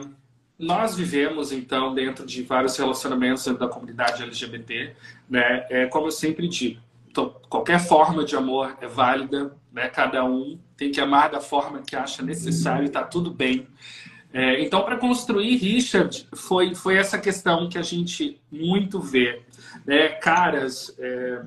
[0.57, 4.95] nós vivemos então dentro de vários relacionamentos dentro da comunidade LGBT,
[5.29, 5.65] né?
[5.69, 6.81] É, como eu sempre digo,
[7.27, 9.87] qualquer forma de amor é válida, né?
[9.89, 13.67] Cada um tem que amar da forma que acha necessário e está tudo bem.
[14.31, 19.41] É, então, para construir Richard, foi, foi essa questão que a gente muito vê.
[19.85, 20.09] Né?
[20.09, 21.41] Caras, é,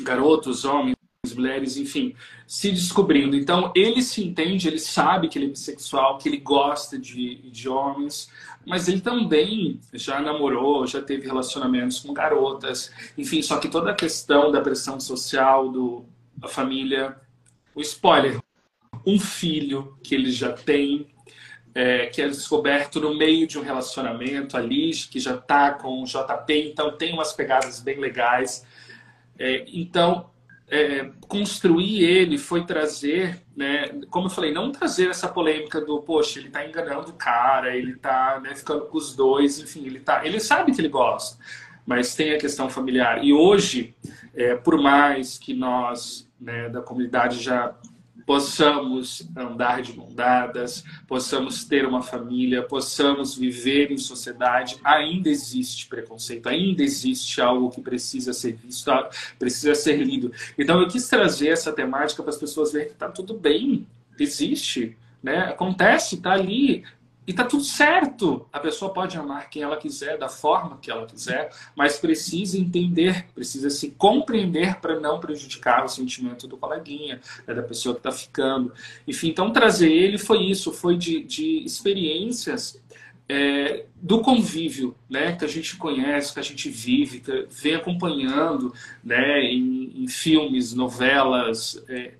[0.00, 0.97] garotos, homens,
[1.38, 2.14] mulheres, enfim,
[2.46, 3.36] se descobrindo.
[3.36, 7.68] Então, ele se entende, ele sabe que ele é bissexual, que ele gosta de, de
[7.68, 8.30] homens,
[8.66, 13.94] mas ele também já namorou, já teve relacionamentos com garotas, enfim, só que toda a
[13.94, 16.04] questão da pressão social, do,
[16.36, 17.16] da família,
[17.74, 18.38] o spoiler,
[19.06, 21.06] um filho que ele já tem,
[21.74, 26.04] é, que é descoberto no meio de um relacionamento ali, que já está com o
[26.04, 28.66] JP, então tem umas pegadas bem legais.
[29.38, 30.28] É, então,
[30.70, 36.38] é, construir ele foi trazer, né, como eu falei, não trazer essa polêmica do, poxa,
[36.38, 40.24] ele está enganando o cara, ele está né, ficando com os dois, enfim, ele, tá,
[40.26, 41.42] ele sabe que ele gosta,
[41.86, 43.24] mas tem a questão familiar.
[43.24, 43.94] E hoje,
[44.34, 47.74] é, por mais que nós, né, da comunidade, já
[48.28, 55.86] possamos andar de mão dadas, possamos ter uma família, possamos viver em sociedade, ainda existe
[55.86, 58.90] preconceito, ainda existe algo que precisa ser visto,
[59.38, 60.30] precisa ser lido.
[60.58, 63.86] Então eu quis trazer essa temática para as pessoas verem que está tudo bem,
[64.18, 65.44] existe, né?
[65.44, 66.84] acontece, está ali,
[67.28, 68.48] e tá tudo certo.
[68.50, 73.26] A pessoa pode amar quem ela quiser, da forma que ela quiser, mas precisa entender,
[73.34, 78.10] precisa se compreender para não prejudicar o sentimento do coleguinha, né, da pessoa que está
[78.10, 78.72] ficando.
[79.06, 82.80] Enfim, então trazer ele foi isso, foi de, de experiências
[83.28, 88.72] é, do convívio, né, que a gente conhece, que a gente vive, que vem acompanhando,
[89.04, 92.14] né, em, em filmes, novelas, é,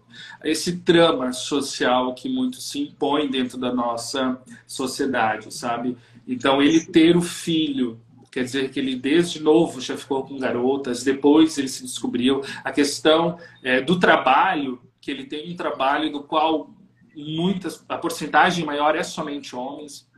[0.45, 5.97] esse trama social que muito se impõe dentro da nossa sociedade, sabe?
[6.27, 11.03] Então ele ter o filho quer dizer que ele desde novo já ficou com garotas,
[11.03, 16.23] depois ele se descobriu a questão é, do trabalho, que ele tem um trabalho do
[16.23, 16.71] qual
[17.17, 20.09] muitas a porcentagem maior é somente homens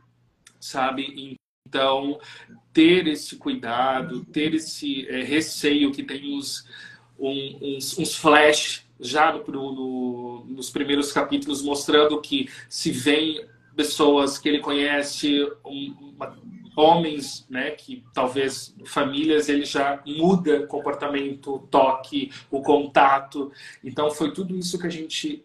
[0.61, 1.37] sabe?
[1.67, 2.19] Então,
[2.71, 6.65] ter esse cuidado, ter esse é, receio que tem uns,
[7.19, 14.37] um, uns, uns flash já no, no, nos primeiros capítulos mostrando que se vem pessoas
[14.37, 16.37] que ele conhece, um, uma,
[16.75, 23.51] homens, né, que talvez famílias ele já muda comportamento, o toque, o contato.
[23.83, 25.43] Então foi tudo isso que a gente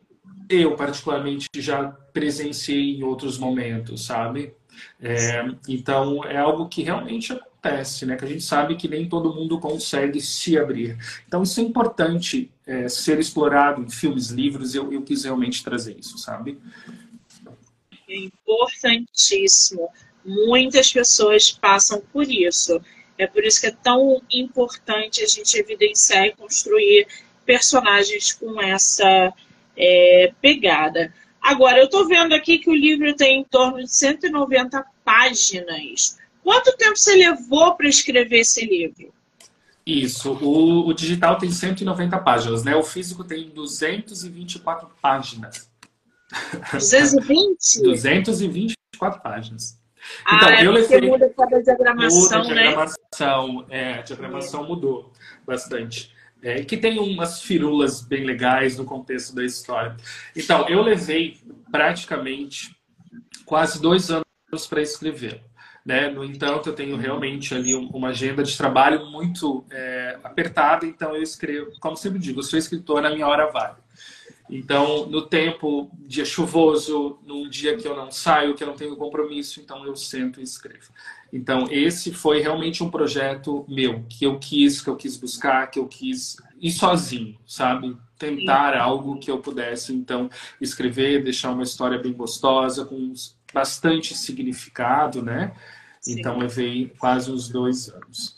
[0.49, 4.55] eu particularmente já presenciei em outros momentos, sabe?
[5.01, 7.37] É, então, é algo que realmente
[7.67, 8.17] acontece, né?
[8.17, 10.97] Que a gente sabe que nem todo mundo consegue se abrir.
[11.27, 14.75] Então, isso é importante é, ser explorado em filmes, livros.
[14.75, 16.59] Eu, eu quis realmente trazer isso, sabe?
[18.09, 19.89] É importantíssimo.
[20.25, 22.81] Muitas pessoas passam por isso.
[23.19, 27.07] É por isso que é tão importante a gente evidenciar e construir
[27.45, 29.33] personagens com essa
[29.77, 31.13] é, pegada.
[31.41, 36.19] Agora, eu estou vendo aqui que o livro tem em torno de 190 páginas.
[36.47, 39.13] Quanto tempo você levou para escrever esse livro?
[39.85, 42.77] Isso, o, o, digital tem 190 páginas, né?
[42.77, 45.69] O físico tem 224 páginas.
[46.71, 47.83] 220?
[47.83, 49.77] 224 páginas.
[50.25, 51.01] Ah, então, é eu levei...
[51.01, 53.67] muda cada diagramação, muda a diagramação, né?
[53.71, 55.13] É, a diagramação mudou
[55.45, 59.97] bastante é, que tem umas firulas bem legais no contexto da história.
[60.37, 61.41] Então, eu levei
[61.73, 62.77] praticamente
[63.45, 64.25] quase dois anos
[64.69, 65.43] para escrever.
[65.87, 66.11] Né?
[66.11, 71.23] No entanto, eu tenho realmente ali uma agenda de trabalho muito é, apertada, então eu
[71.23, 73.77] escrevo, como sempre digo, eu sou escritor na minha hora vale.
[74.51, 78.97] Então, no tempo, dia chuvoso, num dia que eu não saio, que eu não tenho
[78.97, 80.91] compromisso, então eu sento e escrevo.
[81.33, 85.79] Então, esse foi realmente um projeto meu, que eu quis, que eu quis buscar, que
[85.79, 87.97] eu quis ir sozinho, sabe?
[88.19, 90.29] Tentar algo que eu pudesse, então,
[90.61, 93.13] escrever, deixar uma história bem gostosa, com
[93.57, 95.57] bastante significado, né?
[95.99, 96.19] Sim.
[96.19, 98.37] Então, levei quase uns dois anos.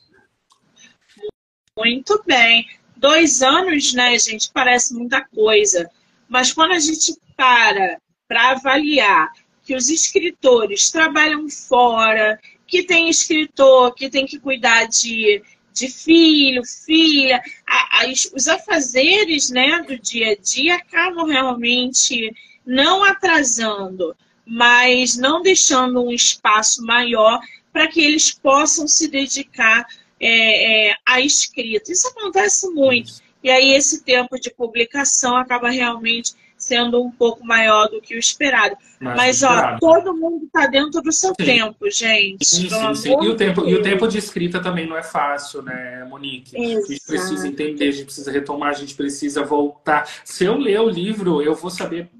[1.76, 2.64] Muito bem.
[2.96, 5.90] Dois anos, né, gente, parece muita coisa.
[6.28, 9.32] Mas quando a gente para para avaliar
[9.64, 16.62] que os escritores trabalham fora, que tem escritor que tem que cuidar de, de filho,
[16.64, 22.32] filha, a, a, os afazeres né, do dia a dia acabam realmente
[22.66, 24.14] não atrasando,
[24.48, 27.38] mas não deixando um espaço maior
[27.72, 29.86] para que eles possam se dedicar
[30.18, 31.92] é, é, à escrita.
[31.92, 33.12] Isso acontece muito.
[33.44, 38.18] E aí esse tempo de publicação acaba realmente sendo um pouco maior do que o
[38.18, 38.76] esperado.
[38.98, 39.76] Mas, esperado.
[39.76, 41.46] ó, todo mundo está dentro do seu sim.
[41.46, 42.44] tempo, gente.
[42.44, 43.10] Sim, sim, sim.
[43.10, 46.60] E, o tempo, e o tempo de escrita também não é fácil, né, Monique?
[46.60, 46.84] Exato.
[46.84, 50.08] A gente precisa entender, a gente precisa retomar, a gente precisa voltar.
[50.24, 52.10] Se eu ler o livro, eu vou saber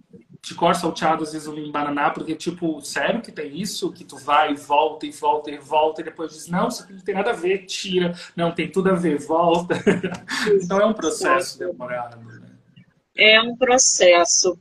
[0.43, 3.93] de cor salteado, às vezes eu embananar, porque, tipo, sério que tem isso?
[3.93, 6.93] Que tu vai e volta e volta e volta, e depois diz, não, isso aqui
[6.93, 8.15] não tem nada a ver, tira.
[8.37, 9.75] Não, tem tudo a ver, volta.
[10.63, 12.49] então é um processo demorado, né?
[13.17, 14.57] É um processo.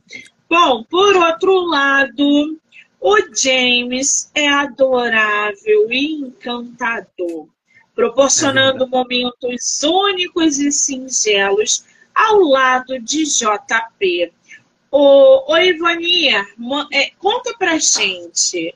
[0.50, 2.58] Bom, por outro lado,
[3.00, 7.48] o James é adorável e encantador,
[7.94, 14.32] proporcionando é momentos únicos e singelos ao lado de JP
[14.90, 16.46] Ô Ivania,
[16.92, 18.74] é, conta pra gente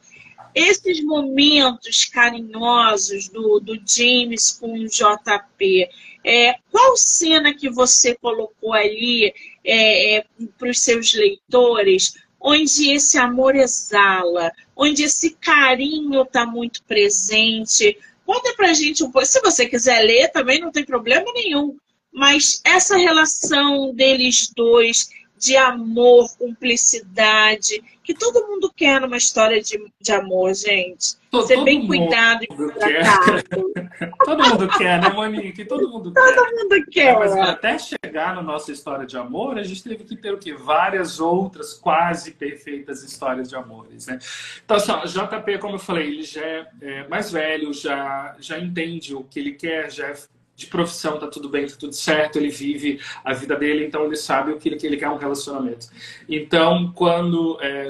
[0.54, 5.88] esses momentos carinhosos do, do James com o JP.
[6.24, 9.32] É, qual cena que você colocou ali
[9.64, 10.24] é, é,
[10.58, 17.98] para os seus leitores, onde esse amor exala, onde esse carinho está muito presente?
[18.26, 19.26] Conta pra gente um pouco.
[19.26, 21.76] Se você quiser ler, também não tem problema nenhum.
[22.12, 25.08] Mas essa relação deles dois,
[25.42, 31.16] de amor, cumplicidade, que todo mundo quer numa história de, de amor, gente.
[31.32, 33.42] Todo, Ser bem cuidado e tratado.
[34.24, 35.64] todo mundo quer, né, Monique?
[35.64, 36.34] Todo mundo todo quer.
[36.36, 37.14] Todo mundo quer.
[37.14, 40.38] É, mas até chegar na nossa história de amor, a gente teve que ter o
[40.38, 40.54] quê?
[40.54, 44.20] Várias outras quase perfeitas histórias de amores, né?
[44.64, 48.60] Então, assim, ó, JP, como eu falei, ele já é, é mais velho, já, já
[48.60, 50.14] entende o que ele quer, já é
[50.54, 54.16] de profissão, tá tudo bem, tá tudo certo, ele vive a vida dele, então ele
[54.16, 55.88] sabe o que ele, que ele quer um relacionamento.
[56.28, 57.88] Então, quando é,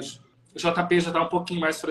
[0.55, 1.81] JP já está um pouquinho mais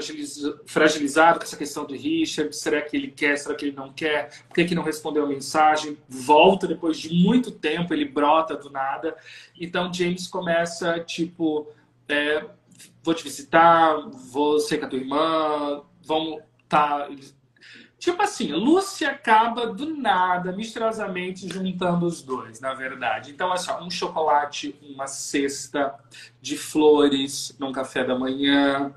[0.67, 4.31] fragilizado com essa questão do Richard, será que ele quer, será que ele não quer,
[4.49, 8.71] por que, que não respondeu a mensagem, volta depois de muito tempo, ele brota do
[8.71, 9.17] nada,
[9.61, 11.69] então James começa, tipo,
[12.09, 12.45] é,
[13.03, 13.97] vou te visitar,
[14.31, 17.09] vou ser com a tua irmã, vamos tá
[18.03, 23.31] Tipo assim, Lúcia acaba do nada, misteriosamente, juntando os dois, na verdade.
[23.31, 25.95] Então, assim, um chocolate, uma cesta
[26.41, 28.93] de flores num café da manhã,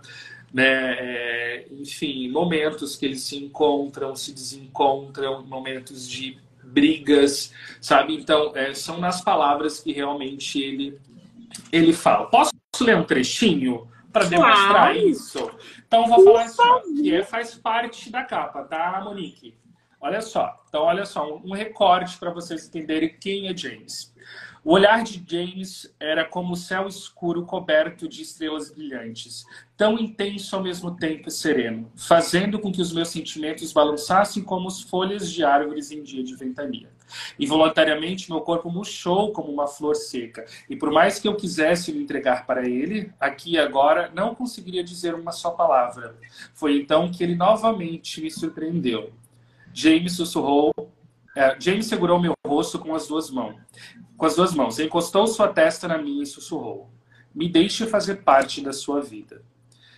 [0.52, 0.96] né?
[0.98, 8.16] É, enfim, momentos que eles se encontram, se desencontram, momentos de brigas, sabe?
[8.16, 11.00] Então, é, são nas palavras que realmente ele,
[11.72, 12.26] ele fala.
[12.26, 12.52] Posso
[12.82, 15.52] ler um trechinho para demonstrar isso?
[15.86, 19.58] Então, vou falar assim, que é, faz parte da capa, tá, Monique?
[20.00, 20.64] Olha só.
[20.70, 24.14] Então, olha só, um recorte para vocês entenderem quem é James.
[24.64, 29.46] O olhar de James era como o céu escuro coberto de estrelas brilhantes,
[29.76, 34.82] tão intenso ao mesmo tempo sereno, fazendo com que os meus sentimentos balançassem como as
[34.82, 36.90] folhas de árvores em dia de ventania.
[37.40, 42.04] Involuntariamente, meu corpo murchou como uma flor seca, e por mais que eu quisesse me
[42.04, 46.16] entregar para ele, aqui e agora não conseguiria dizer uma só palavra.
[46.54, 49.12] Foi então que ele novamente me surpreendeu.
[49.74, 50.74] James sussurrou.
[51.36, 53.56] É, James segurou meu rosto com as duas mãos.
[54.18, 56.90] Com as duas mãos, encostou sua testa na minha e sussurrou:
[57.34, 59.42] Me deixe fazer parte da sua vida.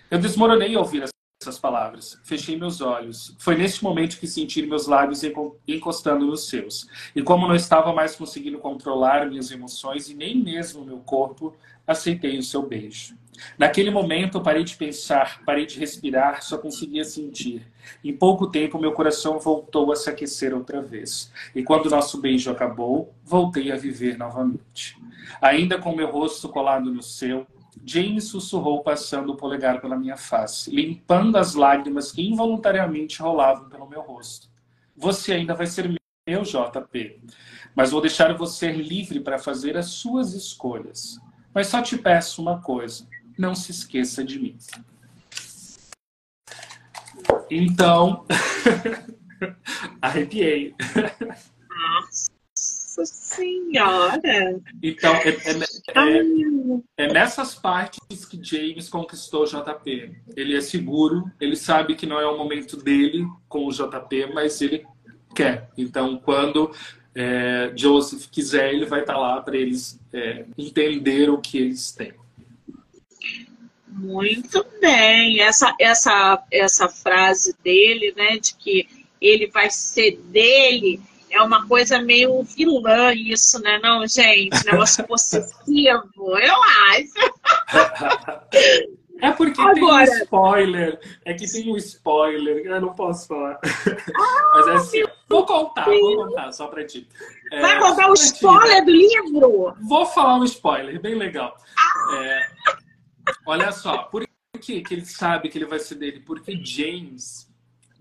[0.09, 1.03] Eu desmoronei ao ouvir
[1.47, 2.19] essas palavras.
[2.23, 3.35] Fechei meus olhos.
[3.39, 5.21] Foi neste momento que senti meus lábios
[5.67, 6.87] encostando nos seus.
[7.15, 12.37] E como não estava mais conseguindo controlar minhas emoções e nem mesmo meu corpo, aceitei
[12.37, 13.15] o seu beijo.
[13.57, 17.67] Naquele momento, parei de pensar, parei de respirar, só conseguia sentir.
[18.03, 21.31] Em pouco tempo, meu coração voltou a se aquecer outra vez.
[21.53, 24.97] E quando nosso beijo acabou, voltei a viver novamente.
[25.39, 27.45] Ainda com meu rosto colado no seu,
[27.85, 33.87] James sussurrou, passando o polegar pela minha face, limpando as lágrimas que involuntariamente rolavam pelo
[33.87, 34.49] meu rosto.
[34.95, 35.87] Você ainda vai ser
[36.27, 37.21] meu, JP,
[37.75, 41.19] mas vou deixar você livre para fazer as suas escolhas.
[41.53, 43.07] Mas só te peço uma coisa:
[43.37, 44.57] não se esqueça de mim.
[47.49, 48.25] Então,
[50.01, 50.75] arrepiei.
[51.69, 52.36] Nossa
[53.05, 54.59] Senhora!
[54.81, 56.19] Então, é, é,
[56.97, 60.15] é, é, nessas partes que James conquistou o JP.
[60.35, 64.61] Ele é seguro, ele sabe que não é o momento dele com o JP, mas
[64.61, 64.85] ele
[65.35, 65.69] quer.
[65.77, 66.71] Então, quando
[67.15, 72.13] é, Joseph quiser, ele vai estar lá para eles é, entender o que eles têm.
[73.87, 75.41] Muito bem.
[75.41, 78.87] Essa, essa, essa frase dele, né, de que
[79.19, 84.65] ele vai ser dele, é uma coisa meio vilã isso, né, não, gente?
[84.65, 86.55] Negócio possessivo, eu
[86.91, 87.13] acho.
[89.19, 90.05] É porque Agora...
[90.05, 90.99] tem um spoiler.
[91.25, 92.65] É que tem um spoiler.
[92.65, 93.59] Eu não posso falar.
[93.63, 95.03] Ah, Mas é assim.
[95.27, 97.07] Vou contar, vou contar, só pra ti.
[97.51, 99.73] É, Vai contar o spoiler do livro?
[99.81, 101.57] Vou falar um spoiler, bem legal.
[101.77, 102.23] Ah.
[102.23, 102.47] É,
[103.45, 104.27] olha só, por
[104.59, 106.19] que, que ele sabe que ele vai ser dele?
[106.19, 107.47] Porque James,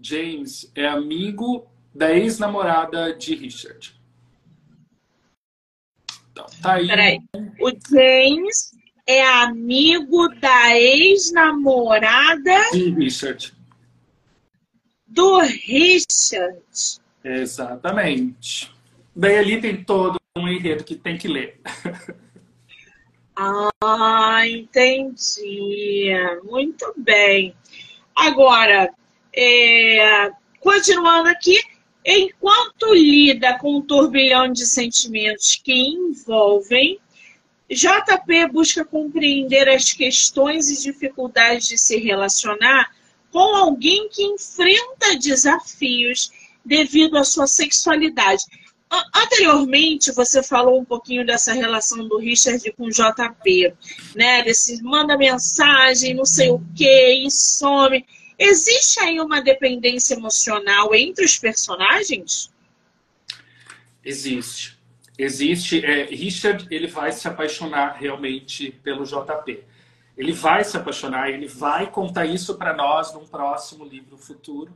[0.00, 1.66] James é amigo
[1.97, 3.99] da ex-namorada de Richard.
[6.30, 6.86] Então, tá aí.
[6.86, 7.18] Peraí.
[7.61, 8.72] O James
[9.07, 13.55] é amigo da ex-namorada de Richard.
[15.07, 16.61] Do Richard.
[17.24, 18.70] Exatamente.
[19.14, 21.61] Daí ali tem todo um enredo que tem que ler.
[23.38, 26.11] Ah, entendi.
[26.44, 27.55] Muito bem.
[28.14, 28.90] Agora,
[29.34, 31.61] é, continuando aqui,
[32.07, 37.00] enquanto lida com um turbilhão de sentimentos que envolvem
[37.68, 42.94] JP busca compreender as questões e dificuldades de se relacionar
[43.32, 46.30] com alguém que enfrenta desafios
[46.64, 48.44] devido à sua sexualidade.
[49.12, 53.74] Anteriormente, você falou um pouquinho dessa relação do Richard com JP,
[54.14, 54.42] né?
[54.42, 58.07] Desse manda mensagem, não sei o que, e some.
[58.39, 62.53] Existe aí uma dependência emocional entre os personagens?
[64.05, 64.78] Existe.
[65.18, 65.84] Existe.
[65.84, 69.64] É, Richard, ele vai se apaixonar realmente pelo JP.
[70.16, 74.72] Ele vai se apaixonar, ele vai contar isso para nós num próximo livro futuro.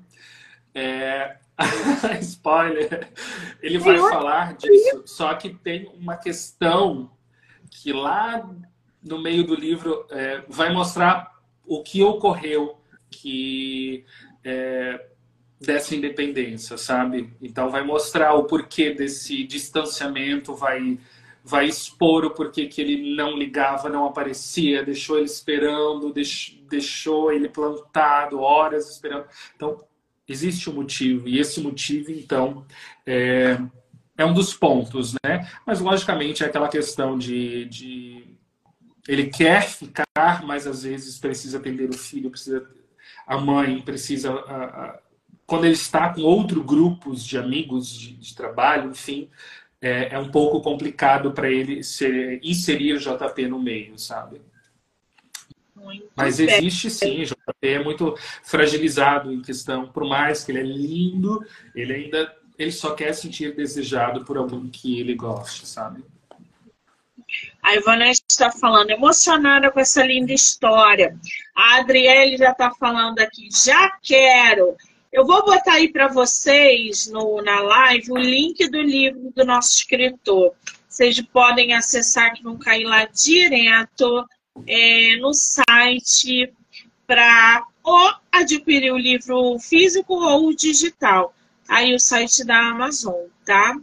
[0.75, 1.37] É...
[2.21, 3.11] Spoiler.
[3.63, 5.03] Ele vai falar disso.
[5.05, 7.11] Só que tem uma questão
[7.71, 8.49] que lá
[9.03, 12.80] no meio do livro é, vai mostrar o que ocorreu
[13.11, 14.05] que
[14.45, 15.07] é,
[15.61, 17.33] dessa independência, sabe?
[17.43, 20.99] Então vai mostrar o porquê desse distanciamento, vai
[21.43, 26.13] vai expor o porquê que ele não ligava, não aparecia, deixou ele esperando,
[26.69, 29.25] deixou ele plantado horas esperando.
[29.57, 29.83] Então
[30.29, 32.65] existe um motivo e esse motivo então
[33.07, 33.59] é,
[34.17, 35.51] é um dos pontos, né?
[35.67, 38.37] Mas logicamente é aquela questão de, de
[39.09, 40.07] ele quer ficar,
[40.45, 42.67] mas às vezes precisa atender o filho, precisa
[43.31, 44.99] a mãe precisa a, a,
[45.47, 49.31] quando ele está com outros grupos de amigos de, de trabalho, enfim,
[49.81, 54.41] é, é, um pouco complicado para ele ser, inserir o JP no meio, sabe?
[55.77, 60.59] Muito Mas existe sim, o JP é muito fragilizado em questão, por mais que ele
[60.59, 61.41] é lindo,
[61.73, 66.05] ele ainda ele só quer sentir desejado por alguém que ele goste, sabe?
[67.63, 68.11] A Ivana
[68.41, 71.15] está falando, emocionada com essa linda história.
[71.55, 74.77] A Adriele já está falando aqui, já quero.
[75.13, 79.75] Eu vou botar aí para vocês no, na live o link do livro do nosso
[79.77, 80.55] escritor.
[80.89, 84.25] Vocês podem acessar, que vão cair lá direto
[84.67, 86.53] é, no site
[87.07, 91.35] para ou adquirir o livro físico ou digital.
[91.69, 93.77] Aí o site da Amazon, tá?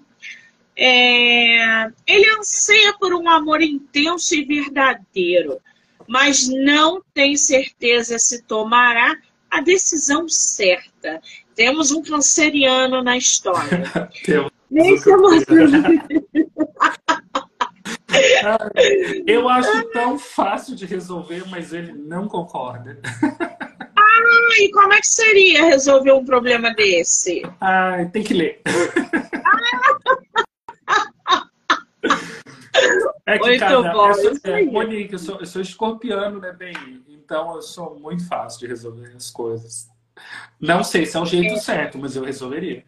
[0.77, 5.59] É, ele anseia por um amor intenso e verdadeiro,
[6.07, 9.17] mas não tem certeza se tomará
[9.49, 11.19] a decisão certa.
[11.55, 13.83] Temos um canceriano na história.
[14.69, 15.09] Nesse
[19.25, 22.99] Eu acho tão fácil de resolver, mas ele não concorda.
[23.03, 27.43] Ah, e como é que seria resolver um problema desse?
[27.61, 28.61] Ah, tem que ler.
[33.25, 34.09] É que, muito cara, bom.
[34.09, 37.03] Eu sou, é, Monique, eu sou, eu sou escorpiano, né, bem?
[37.09, 39.89] Então eu sou muito fácil de resolver as coisas.
[40.59, 41.59] Não sei se é o jeito é.
[41.59, 42.83] certo, mas eu resolveria.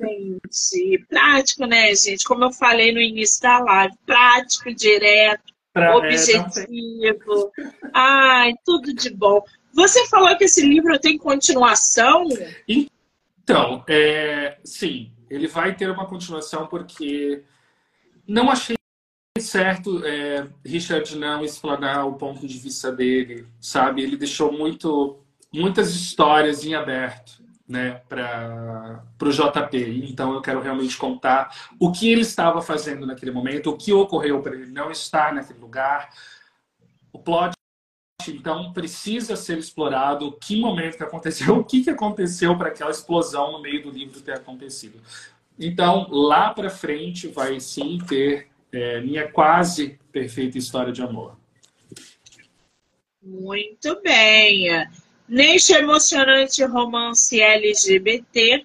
[0.00, 2.24] Gente, prático, né, gente?
[2.24, 7.52] Como eu falei no início da live, prático, direto, pra, é, objetivo.
[7.58, 9.42] É, Ai, tudo de bom.
[9.74, 12.24] Você falou que esse livro tem continuação?
[12.68, 17.42] Então, é, sim, ele vai ter uma continuação porque
[18.28, 18.76] não achei
[19.40, 24.02] certo é, Richard não explanar o ponto de vista dele, sabe?
[24.02, 25.18] Ele deixou muito,
[25.52, 30.06] muitas histórias em aberto né, para o JP.
[30.10, 34.42] Então eu quero realmente contar o que ele estava fazendo naquele momento, o que ocorreu
[34.42, 36.10] para ele não estar naquele lugar.
[37.12, 37.52] O plot
[38.28, 43.52] então precisa ser explorado que momento que aconteceu, o que, que aconteceu para aquela explosão
[43.52, 45.00] no meio do livro ter acontecido.
[45.58, 51.36] Então, lá para frente vai sim ter é, minha quase perfeita história de amor.
[53.22, 54.68] Muito bem.
[55.28, 58.64] Neste emocionante romance LGBT,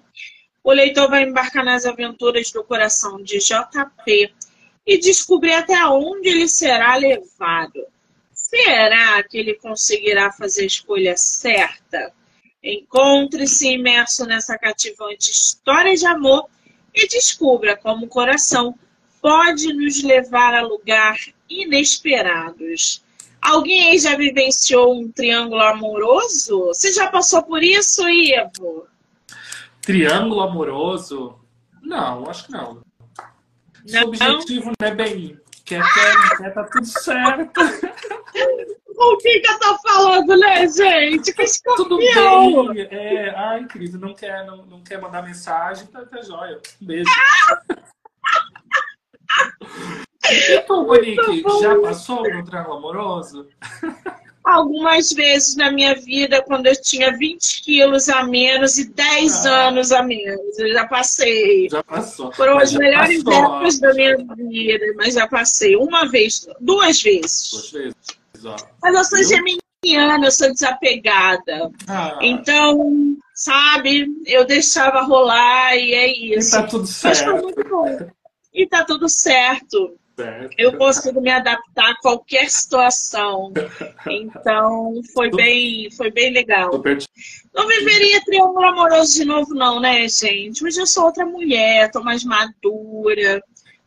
[0.63, 4.33] o leitor vai embarcar nas aventuras do coração de JP
[4.85, 7.85] e descobrir até onde ele será levado.
[8.31, 12.13] Será que ele conseguirá fazer a escolha certa?
[12.63, 16.47] Encontre-se imerso nessa cativante história de amor
[16.93, 18.77] e descubra como o coração
[19.21, 21.17] pode nos levar a lugar
[21.49, 23.03] inesperados.
[23.41, 26.67] Alguém aí já vivenciou um triângulo amoroso?
[26.67, 28.87] Você já passou por isso, Ivo?
[29.81, 31.39] Triângulo amoroso?
[31.81, 32.81] Não, acho que não.
[33.85, 34.03] não?
[34.07, 35.37] objetivo não é bem.
[35.65, 37.61] Quer, quer, quer, tá tudo certo.
[38.95, 41.33] O que que eu tô falando, né, gente?
[41.33, 42.81] Que Tudo bem.
[42.91, 46.59] É, ai, querido, não quer, não, não quer mandar mensagem, tá, tá jóia.
[46.81, 47.09] Um beijo.
[50.29, 53.47] E tu, Monique, já passou no triângulo amoroso?
[54.43, 59.67] algumas vezes na minha vida, quando eu tinha 20 quilos a menos e 10 ah.
[59.67, 60.59] anos a menos.
[60.59, 61.69] Eu já passei.
[61.69, 62.31] Já passou.
[62.33, 63.45] Foram as melhores passou.
[63.45, 65.75] épocas da minha vida, mas já passei.
[65.75, 67.51] Uma vez, duas vezes.
[67.51, 68.22] Duas vezes.
[68.81, 71.71] Mas eu sou geminiana, eu sou desapegada.
[71.87, 72.19] Ah.
[72.21, 76.55] Então, sabe, eu deixava rolar e é isso.
[76.55, 78.11] E tá tudo certo.
[78.53, 79.97] E tá tudo certo.
[80.15, 80.53] Certo.
[80.59, 83.51] Eu consigo me adaptar a qualquer situação.
[84.07, 86.69] Então, foi bem, foi bem legal.
[87.53, 90.63] Não viveria triângulo amoroso de novo, não, né, gente?
[90.63, 93.41] Hoje eu sou outra mulher, tô mais madura.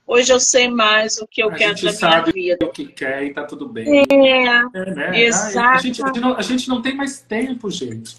[0.07, 2.65] Hoje eu sei mais o que eu a quero da minha vida.
[2.65, 4.07] o que quer e tá tudo bem.
[4.09, 5.21] É, é né?
[5.21, 5.79] exato.
[5.79, 8.17] A gente, a, gente não, a gente não tem mais tempo, gente.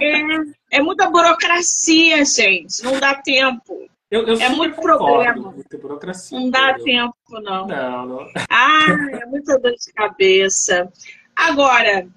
[0.00, 2.82] É, é muita burocracia, gente.
[2.82, 3.86] Não dá tempo.
[4.10, 5.52] Eu, eu é muito problema.
[5.52, 6.40] Muita burocracia.
[6.40, 7.66] Não dá tempo, não.
[7.66, 8.32] Não, não.
[8.48, 10.90] Ah, é muita dor de cabeça.
[11.36, 12.08] Agora,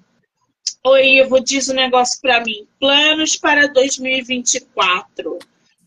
[0.82, 2.66] o Ivo diz um negócio para mim.
[2.80, 5.38] Planos para 2024.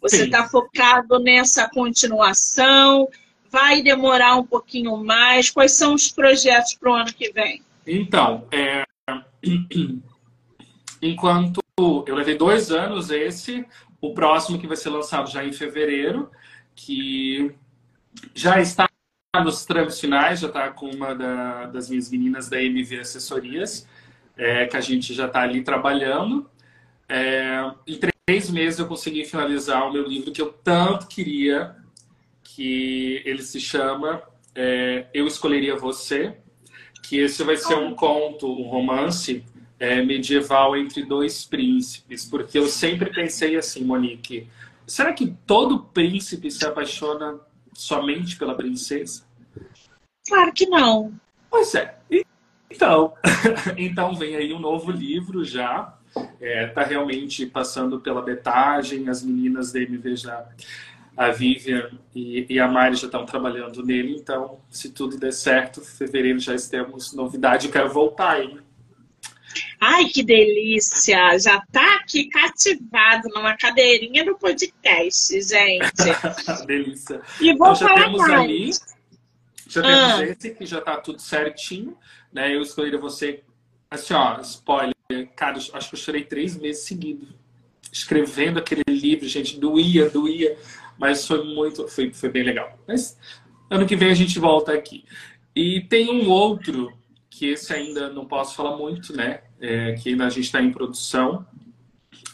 [0.09, 3.07] Você está focado nessa continuação?
[3.49, 5.49] Vai demorar um pouquinho mais?
[5.49, 7.61] Quais são os projetos para o ano que vem?
[7.85, 8.83] Então, é...
[11.01, 13.65] enquanto eu levei dois anos esse,
[14.01, 16.29] o próximo que vai ser lançado já em fevereiro,
[16.75, 17.53] que
[18.33, 18.89] já está
[19.43, 23.87] nos trâmites finais, já está com uma da, das minhas meninas da MV Assessorias,
[24.35, 26.49] é, que a gente já está ali trabalhando.
[27.09, 27.71] É,
[28.27, 31.77] três meses eu consegui finalizar o meu livro que eu tanto queria,
[32.43, 34.21] que ele se chama
[34.53, 36.37] é, Eu Escolheria Você,
[37.03, 39.45] que esse vai ser um conto, um romance
[39.79, 44.49] é, medieval entre dois príncipes, porque eu sempre pensei assim, Monique,
[44.85, 47.39] será que todo príncipe se apaixona
[47.73, 49.25] somente pela princesa?
[50.27, 51.13] Claro que não.
[51.49, 51.97] Pois é.
[52.69, 53.13] Então,
[53.77, 55.96] então vem aí um novo livro já.
[56.23, 60.47] Está é, tá realmente passando pela betagem, as meninas da MV já,
[61.15, 64.15] a Vivian e, e a Mari já estão trabalhando nele.
[64.15, 67.67] Então, se tudo der certo, fevereiro já temos novidade.
[67.67, 68.59] Eu quero voltar, hein?
[69.79, 71.37] Ai, que delícia!
[71.39, 75.91] Já tá aqui cativado numa cadeirinha do podcast, gente.
[76.65, 77.21] delícia.
[77.39, 78.33] E vou então, já falar temos mais.
[78.33, 78.71] ali,
[79.67, 80.17] já ah.
[80.17, 81.97] temos esse que já tá tudo certinho,
[82.31, 82.55] né?
[82.55, 83.43] Eu escolhi você,
[83.89, 84.96] assim, ó, spoiler,
[85.35, 87.29] cara, acho que eu chorei três meses seguidos
[87.91, 90.57] escrevendo aquele livro, gente, doía, doía,
[90.97, 92.77] mas foi muito, foi, foi bem legal.
[92.85, 93.17] Mas
[93.69, 95.05] ano que vem a gente volta aqui.
[95.55, 96.91] E tem um outro
[97.29, 99.41] que esse ainda não posso falar muito, né?
[99.59, 101.45] É, que ainda a gente está em produção.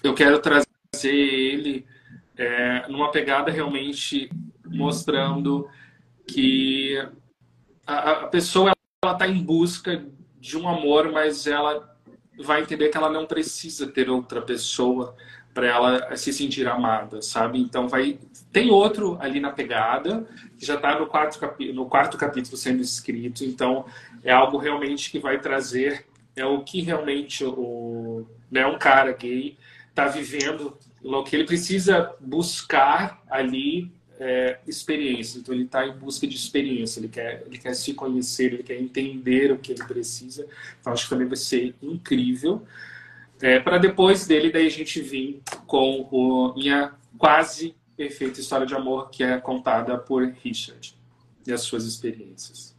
[0.03, 0.65] Eu quero trazer
[1.05, 1.86] ele
[2.36, 4.30] é, numa pegada realmente
[4.65, 5.67] mostrando
[6.28, 6.97] que
[7.86, 10.05] a, a pessoa ela está em busca
[10.39, 11.93] de um amor, mas ela
[12.39, 15.15] vai entender que ela não precisa ter outra pessoa
[15.53, 17.59] para ela se sentir amada, sabe?
[17.59, 18.19] Então vai
[18.51, 20.27] tem outro ali na pegada
[20.57, 21.39] que já está no quarto
[21.73, 23.86] no quarto capítulo sendo escrito, então
[24.23, 26.05] é algo realmente que vai trazer
[26.36, 29.57] é o que realmente o né, um cara gay
[29.89, 33.91] está vivendo, o que ele precisa buscar ali
[34.24, 35.38] é, experiência.
[35.38, 38.80] Então ele está em busca de experiência, ele quer, ele quer se conhecer, ele quer
[38.80, 40.47] entender o que ele precisa.
[40.80, 42.65] Então acho que também vai ser incrível.
[43.41, 49.09] É, para depois dele, daí a gente vir com minha quase perfeita história de amor,
[49.09, 50.95] que é contada por Richard
[51.45, 52.74] e as suas experiências.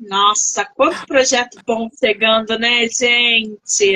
[0.00, 3.94] Nossa, quanto projeto bom chegando, né, gente?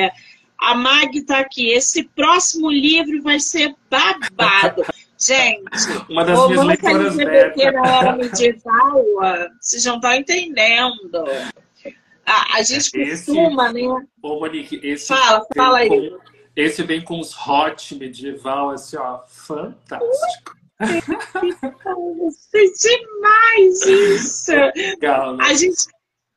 [0.57, 1.71] A Mag tá aqui.
[1.71, 4.85] Esse próximo livro vai ser babado.
[5.19, 5.63] Gente,
[6.11, 9.05] uma das minhas leitoras LGBT na era medieval,
[9.61, 11.25] vocês não estão entendendo.
[12.27, 13.83] A, a gente esse, costuma, né?
[14.23, 15.07] Ô, Monique, esse.
[15.07, 15.89] Fala, fala aí.
[15.89, 16.19] Com,
[16.57, 20.57] esse vem com os hot medieval, assim, ó, fantástico.
[20.81, 20.87] É
[22.83, 24.53] demais isso!
[24.75, 25.45] Legal, né?
[25.47, 25.87] a, gente,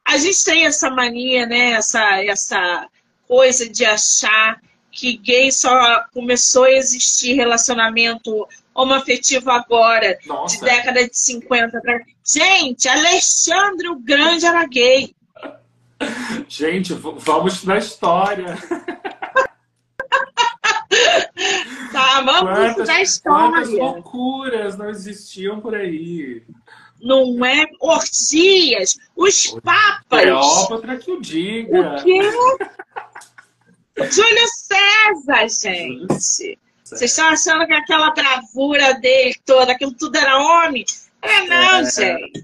[0.07, 1.71] a gente tem essa mania, né?
[1.71, 2.87] Essa, essa
[3.27, 4.61] coisa de achar
[4.91, 8.47] que gay só começou a existir relacionamento
[8.81, 10.55] homoafetivo agora, Nossa.
[10.57, 11.99] de década de 50 pra...
[12.23, 15.13] Gente, Alexandre o Grande era gay.
[16.47, 18.55] Gente, vamos na história.
[21.91, 23.51] tá, vamos quantas, na história.
[23.51, 26.43] Quantas loucuras não existiam por aí.
[27.01, 27.65] Não é?
[27.79, 30.21] Orgias, os papas.
[30.21, 31.95] Cleópatra que o diga.
[31.97, 32.19] O quê?
[34.11, 36.57] Júlio César, gente.
[36.95, 40.85] Vocês estão achando que aquela bravura dele toda, aquilo tudo era homem?
[41.21, 42.41] É não, é, gente.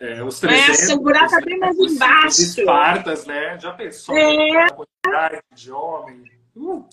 [0.00, 2.28] É, os 300, é, o buraco é bem mais embaixo.
[2.28, 3.58] Os espartas, né?
[3.60, 4.64] Já pensou é.
[4.64, 6.24] a quantidade de homem?
[6.56, 6.88] Uh.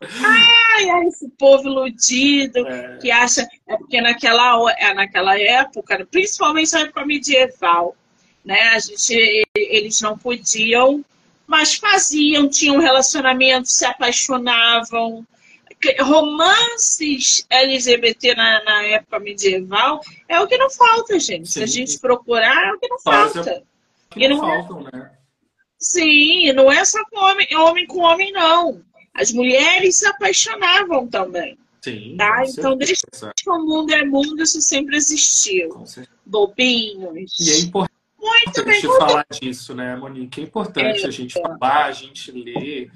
[0.00, 2.98] Ai, ai, esse povo iludido é.
[2.98, 3.48] que acha.
[3.66, 7.96] É porque naquela, é, naquela época, principalmente na época medieval,
[8.44, 8.60] né?
[8.74, 11.04] A gente, eles não podiam,
[11.46, 15.26] mas faziam, tinham relacionamentos, se apaixonavam.
[16.00, 21.48] Romances LGBT na, na época medieval é o que não falta, gente.
[21.48, 21.52] Sim.
[21.52, 23.62] Se a gente procurar, é o que não falta.
[24.10, 25.10] Que não, não é faltam, né?
[25.78, 28.82] Sim, não é só com homem, homem com homem, não.
[29.14, 31.58] As mulheres se apaixonavam também.
[31.82, 32.42] Sim, tá?
[32.46, 32.96] Então, desde
[33.36, 35.84] que o mundo é mundo, isso sempre existiu.
[36.24, 37.38] Bobinhos.
[37.38, 37.96] E é importante
[38.26, 40.40] muito bem falar disso, né, Monique?
[40.40, 41.06] É importante é.
[41.06, 42.90] a gente falar, a gente ler.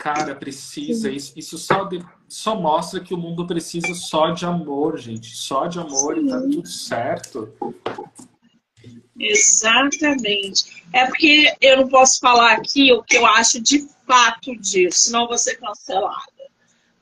[0.00, 1.10] Cara, precisa.
[1.10, 5.36] Isso, isso só, de, só mostra que o mundo precisa só de amor, gente.
[5.36, 6.24] Só de amor Sim.
[6.24, 7.54] e tá tudo certo.
[9.18, 10.82] Exatamente.
[10.90, 15.28] É porque eu não posso falar aqui o que eu acho de fato disso, senão
[15.28, 16.32] vou ser cancelada.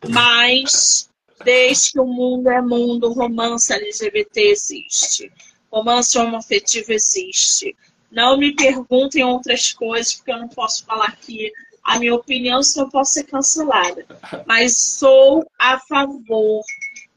[0.09, 1.09] Mas,
[1.45, 5.33] desde que o mundo é mundo, romance LGBT existe.
[5.71, 7.77] Romance homoafetivo existe.
[8.11, 11.53] Não me perguntem outras coisas, porque eu não posso falar aqui
[11.89, 14.05] a minha opinião, eu posso ser cancelada.
[14.47, 16.63] Mas sou a favor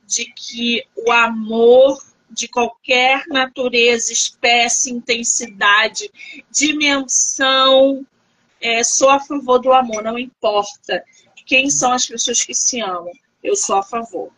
[0.08, 6.10] de que o amor de qualquer natureza, espécie, intensidade,
[6.50, 8.06] dimensão.
[8.62, 11.04] É, sou a favor do amor, não importa
[11.46, 13.12] quem são as pessoas que se amam,
[13.44, 14.32] eu sou a favor.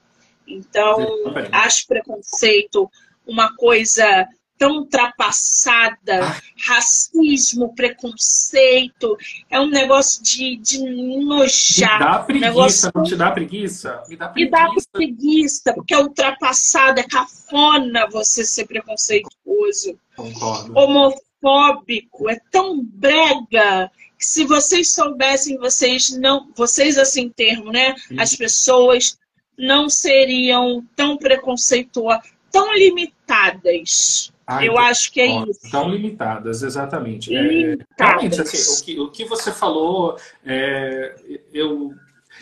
[0.47, 1.05] Então,
[1.51, 2.89] acho preconceito
[3.27, 4.27] uma coisa
[4.63, 9.17] tão ultrapassada, racismo, preconceito,
[9.49, 10.79] é um negócio de, de
[11.21, 11.99] nojar.
[11.99, 12.91] Me dá preguiça, negócio...
[12.95, 14.03] não te dá preguiça?
[14.07, 14.61] Me dá preguiça.
[14.61, 19.99] Me dá preguiça, porque é ultrapassado, é cafona você ser preconceituoso.
[20.15, 20.71] Concordo.
[20.73, 27.95] Homofóbico, é tão brega que se vocês soubessem, vocês não, vocês assim termo, né?
[27.97, 28.17] Sim.
[28.17, 29.17] As pessoas
[29.57, 35.71] não seriam tão preconceituosas, tão limitadas ah, eu então, acho que é ó, isso.
[35.71, 37.33] Tão limitadas, exatamente.
[37.33, 37.87] É, limitadas.
[37.97, 41.15] É, realmente, assim, o, que, o que você falou, é,
[41.53, 41.93] eu,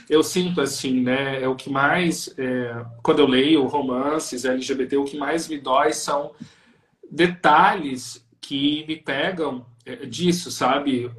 [0.10, 1.42] eu sinto assim, né?
[1.42, 5.94] É o que mais, é, quando eu leio romances LGBT, o que mais me dói
[5.94, 6.32] são
[7.10, 11.12] detalhes que me pegam é, disso, sabe?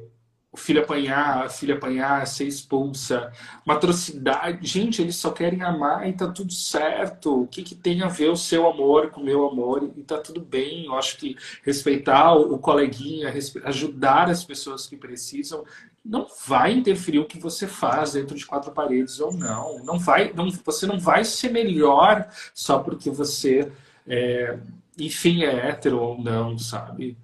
[0.53, 3.33] O filho apanhar, a filha apanhar, ser expulsa,
[3.65, 4.59] uma atrocidade.
[4.61, 7.41] Gente, eles só querem amar e tá tudo certo.
[7.41, 9.91] O que, que tem a ver o seu amor com o meu amor?
[9.97, 10.85] E tá tudo bem.
[10.85, 13.33] Eu acho que respeitar o, coleguinha,
[13.63, 15.65] ajudar as pessoas que precisam,
[16.05, 19.83] não vai interferir o que você faz dentro de quatro paredes ou não.
[19.83, 23.71] Não vai, não, você não vai ser melhor só porque você,
[24.07, 24.59] é,
[24.99, 27.17] enfim, é hétero ou não, sabe?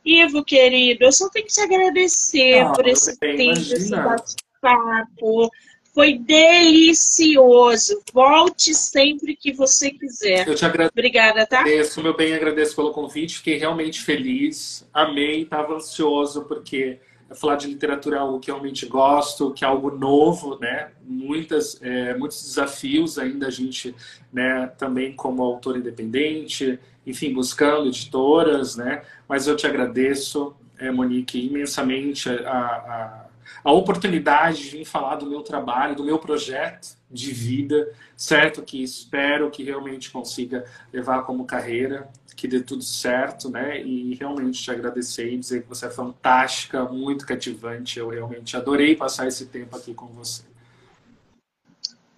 [0.04, 5.50] Ivo, querido, eu só tenho que te agradecer ah, por esse tempo, esse bate-papo.
[5.92, 8.00] Foi delicioso.
[8.12, 10.46] Volte sempre que você quiser.
[10.46, 10.92] Eu te agradeço.
[10.92, 11.60] Obrigada, tá?
[11.60, 13.38] Agradeço, meu bem, agradeço pelo convite.
[13.38, 14.88] Fiquei realmente feliz.
[14.94, 17.00] Amei, estava ansioso, porque
[17.34, 20.90] falar de literatura é algo que realmente gosto, que é algo novo, né?
[21.02, 23.94] Muitas, é, muitos desafios ainda a gente,
[24.32, 24.66] né?
[24.78, 29.02] Também como autor independente, enfim, buscando editoras, né?
[29.28, 33.26] Mas eu te agradeço, é, Monique, imensamente a, a,
[33.64, 38.62] a oportunidade de vir falar do meu trabalho, do meu projeto de vida, certo?
[38.62, 43.82] Que espero que realmente consiga levar como carreira, que dê tudo certo, né?
[43.82, 47.98] E realmente te agradecer e dizer que você é fantástica, muito cativante.
[47.98, 50.42] Eu realmente adorei passar esse tempo aqui com você.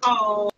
[0.05, 0.49] Oh.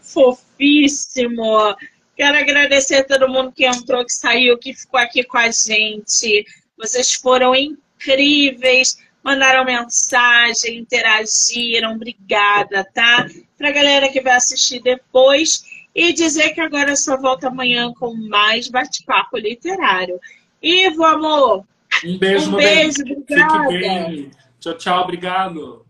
[0.00, 1.76] Fofíssimo!
[2.16, 6.46] Quero agradecer a todo mundo que entrou, que saiu, que ficou aqui com a gente.
[6.78, 11.94] Vocês foram incríveis, mandaram mensagem, interagiram.
[11.94, 13.26] Obrigada, tá?
[13.58, 15.64] Pra galera que vai assistir depois.
[15.94, 20.18] E dizer que agora só volta amanhã com mais bate-papo literário.
[20.62, 21.64] Ivo, amor!
[22.04, 23.68] Um beijo, um beijo, obrigada.
[23.68, 24.30] Fique bem.
[24.58, 25.83] Tchau, tchau, obrigado.